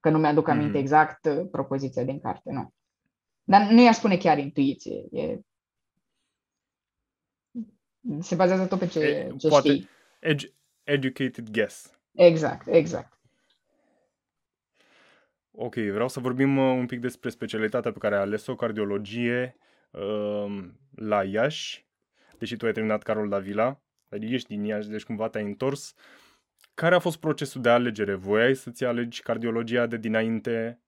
Că 0.00 0.10
nu 0.10 0.18
mi-aduc 0.18 0.48
aminte 0.48 0.76
mm. 0.76 0.82
exact 0.82 1.24
uh, 1.24 1.48
propoziția 1.50 2.04
din 2.04 2.20
carte, 2.20 2.50
nu. 2.52 2.72
Dar 3.42 3.70
nu 3.70 3.80
i-aș 3.82 3.96
spune 3.96 4.16
chiar 4.16 4.38
intuiție. 4.38 5.06
E... 5.10 5.40
Se 8.20 8.34
bazează 8.34 8.66
tot 8.66 8.78
pe 8.78 8.86
ce, 8.86 9.00
e, 9.00 9.34
ce 9.36 9.48
poate 9.48 9.68
știi. 9.68 9.88
Edu- 10.20 10.54
educated 10.82 11.50
guess. 11.50 11.98
Exact, 12.12 12.66
exact. 12.66 13.13
Ok, 15.56 15.74
vreau 15.74 16.08
să 16.08 16.20
vorbim 16.20 16.56
uh, 16.56 16.76
un 16.76 16.86
pic 16.86 17.00
despre 17.00 17.30
specialitatea 17.30 17.92
pe 17.92 17.98
care 17.98 18.14
ai 18.14 18.20
ales-o, 18.20 18.54
cardiologie, 18.54 19.56
uh, 19.90 20.64
la 20.94 21.24
Iași, 21.24 21.86
deși 22.38 22.56
tu 22.56 22.66
ai 22.66 22.72
terminat 22.72 23.02
Carol 23.02 23.28
Davila, 23.28 23.80
dar 24.08 24.20
ești 24.22 24.48
din 24.48 24.64
Iași, 24.64 24.88
deci 24.88 25.04
cumva 25.04 25.28
te-ai 25.28 25.44
întors. 25.44 25.94
Care 26.74 26.94
a 26.94 26.98
fost 26.98 27.20
procesul 27.20 27.60
de 27.60 27.68
alegere? 27.68 28.14
Voiai 28.14 28.54
să-ți 28.54 28.84
alegi 28.84 29.22
cardiologia 29.22 29.86
de 29.86 29.96
dinainte? 29.96 30.80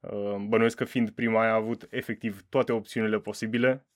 Uh, 0.00 0.36
bănuiesc 0.48 0.76
că 0.76 0.84
fiind 0.84 1.10
prima 1.10 1.42
ai 1.42 1.50
avut 1.50 1.86
efectiv 1.90 2.42
toate 2.48 2.72
opțiunile 2.72 3.18
posibile? 3.18 3.86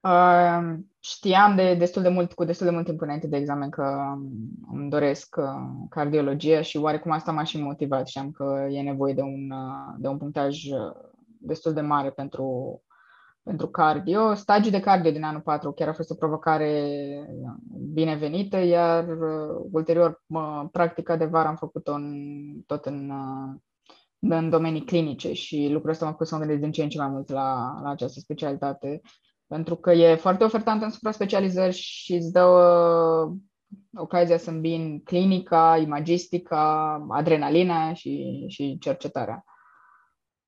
Uh, 0.00 0.78
știam 1.00 1.56
de 1.56 1.74
destul 1.74 2.02
de 2.02 2.08
mult, 2.08 2.32
cu 2.32 2.44
destul 2.44 2.66
de 2.66 2.72
mult 2.72 2.84
timp 2.84 3.00
înainte 3.00 3.26
de 3.26 3.36
examen 3.36 3.70
că 3.70 4.16
îmi 4.72 4.90
doresc 4.90 5.36
uh, 5.38 5.86
cardiologie 5.88 6.62
și 6.62 6.76
oarecum 6.76 7.10
asta 7.10 7.32
m-a 7.32 7.42
și 7.42 7.62
motivat. 7.62 8.08
Știam 8.08 8.30
că 8.30 8.66
e 8.70 8.82
nevoie 8.82 9.14
de 9.14 9.20
un, 9.20 9.50
uh, 9.50 9.94
de 9.98 10.08
un 10.08 10.18
punctaj 10.18 10.64
uh, 10.64 10.92
destul 11.38 11.72
de 11.72 11.80
mare 11.80 12.10
pentru, 12.10 12.80
pentru 13.42 13.68
cardio. 13.68 14.34
Stagiul 14.34 14.70
de 14.70 14.80
cardio 14.80 15.10
din 15.10 15.24
anul 15.24 15.40
4 15.40 15.72
chiar 15.72 15.88
a 15.88 15.92
fost 15.92 16.10
o 16.10 16.14
provocare 16.14 16.90
binevenită, 17.92 18.56
iar 18.56 19.06
ulterior 19.72 20.22
practica 20.72 21.16
de 21.16 21.24
vară 21.24 21.48
am 21.48 21.56
făcut-o 21.56 21.92
în, 21.92 22.14
tot 22.66 22.84
în, 22.84 23.12
în 24.18 24.50
domenii 24.50 24.84
clinice 24.84 25.32
și 25.32 25.68
lucrul 25.70 25.90
ăsta 25.90 26.04
m-a 26.04 26.14
pus 26.14 26.28
să 26.28 26.34
mă 26.34 26.40
gândesc 26.40 26.60
din 26.60 26.72
ce 26.72 26.82
în 26.82 26.88
ce 26.88 26.98
mai 26.98 27.08
mult 27.08 27.30
la, 27.30 27.80
la 27.82 27.90
această 27.90 28.20
specialitate 28.20 29.00
pentru 29.50 29.76
că 29.76 29.92
e 29.92 30.14
foarte 30.14 30.44
ofertant 30.44 30.82
în 30.82 30.90
supra-specializări 30.90 31.74
și 31.74 32.14
îți 32.14 32.32
dă 32.32 32.44
uh, 32.44 33.36
ocazia 33.94 34.38
să 34.38 34.50
îmbin 34.50 35.00
clinica, 35.04 35.78
imagistica, 35.82 37.06
adrenalina 37.08 37.92
și, 37.92 38.44
și 38.48 38.78
cercetarea. 38.80 39.44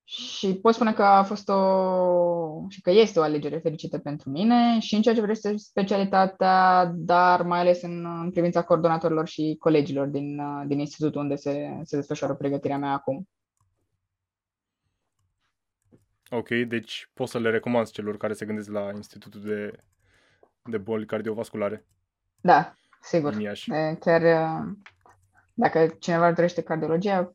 Și 0.05 0.55
pot 0.55 0.75
spune 0.75 0.93
că 0.93 1.03
a 1.03 1.23
fost 1.23 1.49
o 1.49 2.67
și 2.69 2.81
că 2.81 2.91
este 2.91 3.19
o 3.19 3.23
alegere 3.23 3.59
fericită 3.59 3.99
pentru 3.99 4.31
mine 4.31 4.79
și 4.81 4.95
în 4.95 5.03
ceea 5.03 5.15
ce 5.15 5.21
vrește 5.21 5.57
specialitatea, 5.57 6.93
dar 6.95 7.43
mai 7.43 7.61
ales 7.61 7.83
în, 7.83 8.07
în 8.23 8.31
privința 8.31 8.63
coordonatorilor 8.63 9.27
și 9.27 9.57
colegilor 9.59 10.07
din, 10.07 10.39
uh, 10.39 10.63
din 10.67 10.79
institutul 10.79 11.21
unde 11.21 11.37
se, 11.37 11.81
se 11.83 11.97
desfășoară 11.97 12.35
pregătirea 12.35 12.79
mea 12.79 12.93
acum. 12.93 13.29
Ok, 16.35 16.49
deci 16.49 17.11
poți 17.15 17.31
să 17.31 17.39
le 17.39 17.51
recomand 17.51 17.91
celor 17.91 18.17
care 18.17 18.33
se 18.33 18.47
gândesc 18.47 18.71
la 18.71 18.91
Institutul 18.95 19.41
de, 19.41 19.85
de 20.63 20.79
Boli 20.79 21.07
Cardiovasculare. 21.07 21.87
Da, 22.41 22.75
sigur. 23.01 23.35
Chiar 24.01 24.23
dacă 25.55 25.87
cineva 25.87 26.33
dorește 26.33 26.63
cardiologia, 26.63 27.33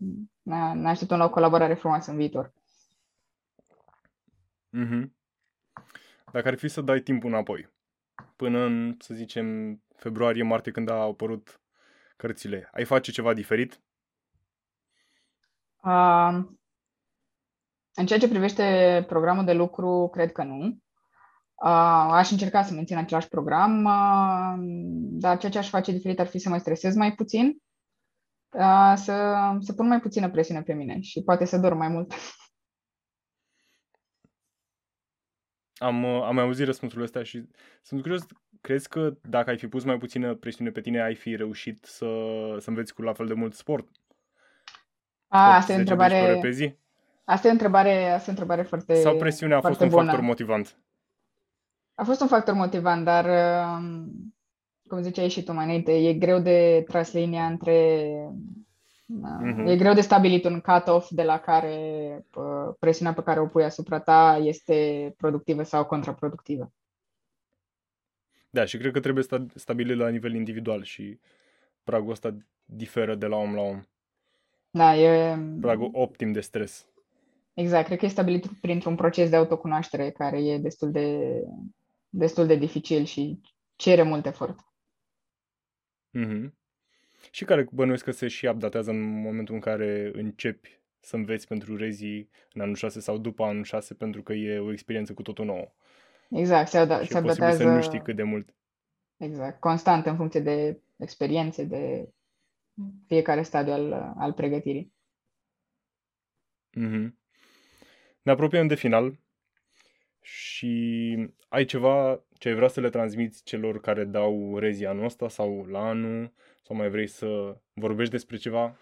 ne 0.73 0.89
așteptăm 0.89 1.17
la 1.17 1.23
o 1.25 1.29
colaborare 1.29 1.73
frumoasă 1.73 2.11
în 2.11 2.17
viitor. 2.17 2.53
Mm-hmm. 4.77 5.09
Dacă 6.31 6.47
ar 6.47 6.57
fi 6.57 6.67
să 6.67 6.81
dai 6.81 6.99
timpul 6.99 7.29
înapoi, 7.29 7.69
până 8.35 8.59
în, 8.59 8.95
să 8.99 9.13
zicem, 9.13 9.79
februarie-martie, 9.95 10.71
când 10.71 10.89
au 10.89 11.09
apărut 11.09 11.61
cărțile, 12.15 12.69
ai 12.71 12.85
face 12.85 13.11
ceva 13.11 13.33
diferit? 13.33 13.81
Uh, 15.83 16.39
în 17.97 18.05
ceea 18.05 18.19
ce 18.19 18.27
privește 18.27 19.03
programul 19.07 19.45
de 19.45 19.53
lucru, 19.53 20.09
cred 20.11 20.31
că 20.31 20.43
nu. 20.43 20.65
Uh, 21.63 22.09
aș 22.11 22.31
încerca 22.31 22.63
să 22.63 22.73
mențin 22.73 22.97
același 22.97 23.27
program, 23.27 23.83
uh, 23.83 24.55
dar 25.19 25.37
ceea 25.37 25.51
ce 25.51 25.57
aș 25.57 25.69
face 25.69 25.91
diferit 25.91 26.19
ar 26.19 26.27
fi 26.27 26.39
să 26.39 26.49
mă 26.49 26.57
stresez 26.57 26.95
mai 26.95 27.15
puțin, 27.15 27.61
uh, 28.49 28.93
să, 28.95 29.37
să 29.59 29.73
pun 29.73 29.87
mai 29.87 29.99
puțină 29.99 30.29
presiune 30.29 30.61
pe 30.61 30.73
mine 30.73 30.99
și 30.99 31.23
poate 31.23 31.45
să 31.45 31.57
dorm 31.57 31.77
mai 31.77 31.87
mult. 31.87 32.13
Am, 35.77 36.05
am 36.05 36.35
mai 36.35 36.43
auzit 36.43 36.65
răspunsul 36.65 37.01
ăsta 37.01 37.23
și 37.23 37.47
sunt 37.81 38.01
curios, 38.01 38.25
crezi 38.61 38.89
că 38.89 39.13
dacă 39.21 39.49
ai 39.49 39.57
fi 39.57 39.67
pus 39.67 39.83
mai 39.83 39.97
puțină 39.97 40.35
presiune 40.35 40.71
pe 40.71 40.81
tine, 40.81 41.01
ai 41.01 41.15
fi 41.15 41.35
reușit 41.35 41.85
să, 41.85 42.07
să 42.59 42.69
înveți 42.69 42.93
cu 42.93 43.01
la 43.01 43.13
fel 43.13 43.27
de 43.27 43.33
mult 43.33 43.53
sport? 43.53 43.87
A, 45.27 45.55
asta 45.55 45.71
e 45.71 45.75
o 45.75 45.79
întrebare... 45.79 46.39
Asta 47.29 47.47
e 47.47 47.49
o 47.49 47.53
întrebare, 47.53 48.05
asta 48.05 48.31
e 48.31 48.33
o 48.35 48.39
întrebare 48.39 48.61
foarte 48.61 48.93
Sau 48.93 49.17
presiunea 49.17 49.57
a 49.57 49.61
fost 49.61 49.79
un 49.79 49.87
bună. 49.87 50.03
factor 50.03 50.21
motivant? 50.21 50.77
A 51.95 52.03
fost 52.03 52.21
un 52.21 52.27
factor 52.27 52.53
motivant, 52.53 53.03
dar 53.03 53.25
um, 53.77 54.33
cum 54.87 55.01
ziceai 55.01 55.29
și 55.29 55.43
tu 55.43 55.53
mai 55.53 55.65
înainte, 55.65 56.07
e 56.07 56.13
greu 56.13 56.39
de 56.39 56.83
tras 56.87 57.13
linia 57.13 57.45
între 57.45 58.09
uh-huh. 59.13 59.65
E 59.65 59.75
greu 59.75 59.93
de 59.93 60.01
stabilit 60.01 60.45
un 60.45 60.59
cut-off 60.59 61.09
de 61.09 61.23
la 61.23 61.39
care 61.39 61.75
uh, 62.35 62.73
presiunea 62.79 63.13
pe 63.13 63.23
care 63.23 63.39
o 63.39 63.47
pui 63.47 63.63
asupra 63.63 63.99
ta 63.99 64.39
este 64.43 65.13
productivă 65.17 65.63
sau 65.63 65.85
contraproductivă. 65.85 66.71
Da, 68.49 68.65
și 68.65 68.77
cred 68.77 68.91
că 68.91 68.99
trebuie 68.99 69.25
stabilit 69.55 69.97
la 69.97 70.09
nivel 70.09 70.33
individual 70.33 70.83
și 70.83 71.19
pragul 71.83 72.11
ăsta 72.11 72.37
diferă 72.65 73.15
de 73.15 73.25
la 73.25 73.35
om 73.35 73.53
la 73.55 73.61
om. 73.61 73.81
Da, 74.69 74.95
e... 74.95 75.37
Pragul 75.61 75.89
optim 75.93 76.31
de 76.31 76.39
stres. 76.39 76.87
Exact, 77.57 77.85
cred 77.85 77.97
că 77.97 78.05
e 78.05 78.09
stabilit 78.09 78.47
printr-un 78.61 78.95
proces 78.95 79.29
de 79.29 79.35
autocunoaștere 79.35 80.11
care 80.11 80.45
e 80.45 80.57
destul 80.57 80.91
de, 80.91 81.19
destul 82.09 82.45
de 82.45 82.55
dificil 82.55 83.03
și 83.03 83.41
cere 83.75 84.01
mult 84.01 84.25
efort. 84.25 84.59
Mm-hmm. 86.17 86.49
Și 87.31 87.45
care 87.45 87.67
bănuiesc 87.71 88.03
că 88.03 88.11
se 88.11 88.27
și 88.27 88.45
updatează 88.45 88.91
în 88.91 89.21
momentul 89.21 89.53
în 89.53 89.59
care 89.59 90.11
începi 90.13 90.81
să 90.99 91.15
înveți 91.15 91.47
pentru 91.47 91.75
rezii 91.75 92.29
în 92.53 92.61
anul 92.61 92.75
6 92.75 92.99
sau 92.99 93.17
după 93.17 93.43
anul 93.43 93.63
6 93.63 93.93
pentru 93.93 94.23
că 94.23 94.33
e 94.33 94.59
o 94.59 94.71
experiență 94.71 95.13
cu 95.13 95.21
totul 95.21 95.45
nouă. 95.45 95.73
Exact, 96.29 96.69
se, 96.69 96.85
ad- 96.85 97.01
și 97.01 97.11
se 97.11 97.17
updatează... 97.17 97.57
să 97.57 97.69
nu 97.69 97.81
știi 97.81 98.01
cât 98.01 98.15
de 98.15 98.23
mult. 98.23 98.55
Exact, 99.17 99.59
constant 99.59 100.05
în 100.05 100.15
funcție 100.15 100.39
de 100.39 100.81
experiențe, 100.97 101.63
de 101.63 102.09
fiecare 103.07 103.41
stadiu 103.41 103.73
al, 103.73 103.93
al 104.17 104.33
pregătirii. 104.33 104.93
Mm-hmm. 106.79 107.16
Ne 108.27 108.33
apropiem 108.33 108.67
de 108.67 108.75
final 108.75 109.19
și 110.21 111.15
ai 111.47 111.65
ceva 111.65 112.23
ce 112.37 112.49
ai 112.49 112.55
vrea 112.55 112.67
să 112.67 112.79
le 112.79 112.89
transmiți 112.89 113.43
celor 113.43 113.79
care 113.79 114.03
dau 114.03 114.57
rezi 114.57 114.85
anul 114.85 115.03
ăsta 115.03 115.29
sau 115.29 115.65
la 115.65 115.79
anul 115.79 116.33
sau 116.63 116.75
mai 116.75 116.89
vrei 116.89 117.07
să 117.07 117.57
vorbești 117.73 118.11
despre 118.11 118.37
ceva? 118.37 118.77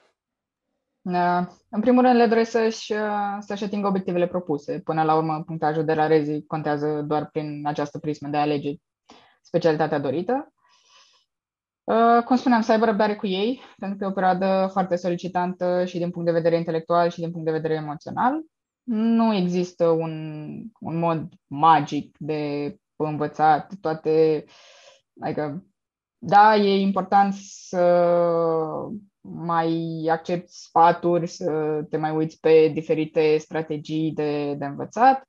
În 1.69 1.81
primul 1.81 2.03
rând 2.03 2.15
le 2.15 2.27
doresc 2.27 2.51
să-și, 2.51 2.93
să-și 3.39 3.63
atingă 3.63 3.87
obiectivele 3.87 4.27
propuse. 4.27 4.79
Până 4.79 5.03
la 5.03 5.15
urmă, 5.15 5.43
punctajul 5.43 5.85
de 5.85 5.93
la 5.93 6.07
rezi 6.07 6.45
contează 6.45 7.01
doar 7.01 7.29
prin 7.31 7.67
această 7.67 7.99
prismă 7.99 8.27
de 8.27 8.37
a 8.37 8.41
alege 8.41 8.73
specialitatea 9.41 9.99
dorită. 9.99 10.53
Cum 12.25 12.35
spuneam, 12.35 12.61
să 12.61 12.71
aibă 12.71 12.85
răbdare 12.85 13.15
cu 13.15 13.27
ei, 13.27 13.61
pentru 13.77 13.97
că 13.97 14.03
e 14.03 14.07
o 14.07 14.11
perioadă 14.11 14.69
foarte 14.71 14.95
solicitantă 14.95 15.85
și 15.85 15.97
din 15.97 16.11
punct 16.11 16.27
de 16.27 16.37
vedere 16.37 16.57
intelectual 16.57 17.09
și 17.09 17.19
din 17.19 17.31
punct 17.31 17.45
de 17.45 17.51
vedere 17.51 17.73
emoțional. 17.73 18.33
Nu 18.85 19.35
există 19.35 19.87
un, 19.87 20.13
un 20.79 20.97
mod 20.97 21.29
magic 21.47 22.15
de 22.19 22.75
învățat 22.95 23.73
toate. 23.81 24.45
Adică, 25.21 25.65
da, 26.17 26.55
e 26.55 26.79
important 26.79 27.33
să 27.39 27.81
mai 29.21 30.07
accepti 30.11 30.51
sfaturi, 30.51 31.27
să 31.27 31.81
te 31.89 31.97
mai 31.97 32.15
uiți 32.15 32.39
pe 32.39 32.71
diferite 32.73 33.37
strategii 33.37 34.11
de, 34.11 34.53
de 34.53 34.65
învățat, 34.65 35.27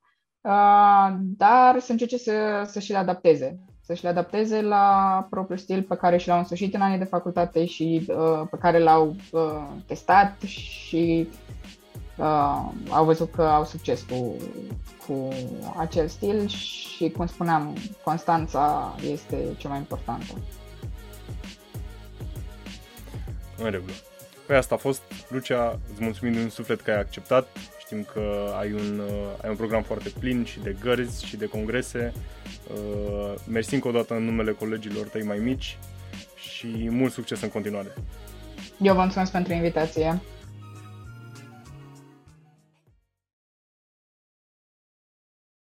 dar 1.21 1.79
să 1.79 1.93
încerce 1.93 2.17
să, 2.19 2.63
să 2.67 2.81
și 2.81 2.91
le 2.91 2.99
adapteze. 2.99 3.59
Să 3.81 3.95
și 3.95 4.03
le 4.03 4.09
adapteze 4.09 4.63
la 4.63 5.27
propriul 5.31 5.59
stil 5.59 5.83
pe 5.83 5.97
care 5.97 6.17
și 6.17 6.29
l-au 6.29 6.39
însușit 6.39 6.75
în 6.75 6.81
anii 6.81 6.99
de 6.99 7.05
facultate 7.05 7.65
și 7.65 8.07
uh, 8.09 8.43
pe 8.51 8.57
care 8.57 8.79
l-au 8.79 9.17
uh, 9.33 9.67
testat 9.87 10.41
și 10.41 11.29
uh, 12.17 12.71
au 12.89 13.05
văzut 13.05 13.31
că 13.31 13.43
au 13.43 13.65
succes 13.65 14.03
cu, 14.03 14.35
cu 15.07 15.29
acel 15.77 16.09
stil 16.09 16.47
și, 16.47 17.09
cum 17.17 17.27
spuneam, 17.27 17.77
constanța 18.05 18.95
este 19.11 19.37
cea 19.57 19.69
mai 19.69 19.79
importantă. 19.79 20.33
În 23.59 23.71
regulă. 23.71 23.93
Păi 24.47 24.57
asta 24.57 24.75
a 24.75 24.79
fost. 24.79 25.03
Lucia, 25.29 25.79
îți 25.93 26.03
mulțumim 26.03 26.33
din 26.33 26.49
suflet 26.49 26.81
că 26.81 26.91
ai 26.91 26.99
acceptat. 26.99 27.49
Știm 27.79 28.07
că 28.13 28.55
ai 28.59 28.73
un, 28.73 28.99
uh, 28.99 29.43
ai 29.43 29.51
un 29.51 29.57
program 29.57 29.83
foarte 29.83 30.09
plin 30.19 30.45
și 30.45 30.61
de 30.61 30.77
gărzi 30.81 31.25
și 31.25 31.37
de 31.37 31.47
congrese. 31.47 32.13
Uh, 32.75 33.35
mersi 33.49 33.75
încă 33.75 33.89
o 33.89 33.91
dată 33.91 34.15
în 34.15 34.25
numele 34.25 34.53
colegilor 34.53 35.07
tăi 35.07 35.23
mai 35.23 35.39
mici 35.39 35.79
și 36.37 36.89
mult 36.91 37.13
succes 37.13 37.43
în 37.43 37.49
continuare. 37.49 37.95
Eu 38.81 38.95
vă 38.95 39.01
mulțumesc 39.01 39.33
pentru 39.33 39.53
invitație. 39.53 40.21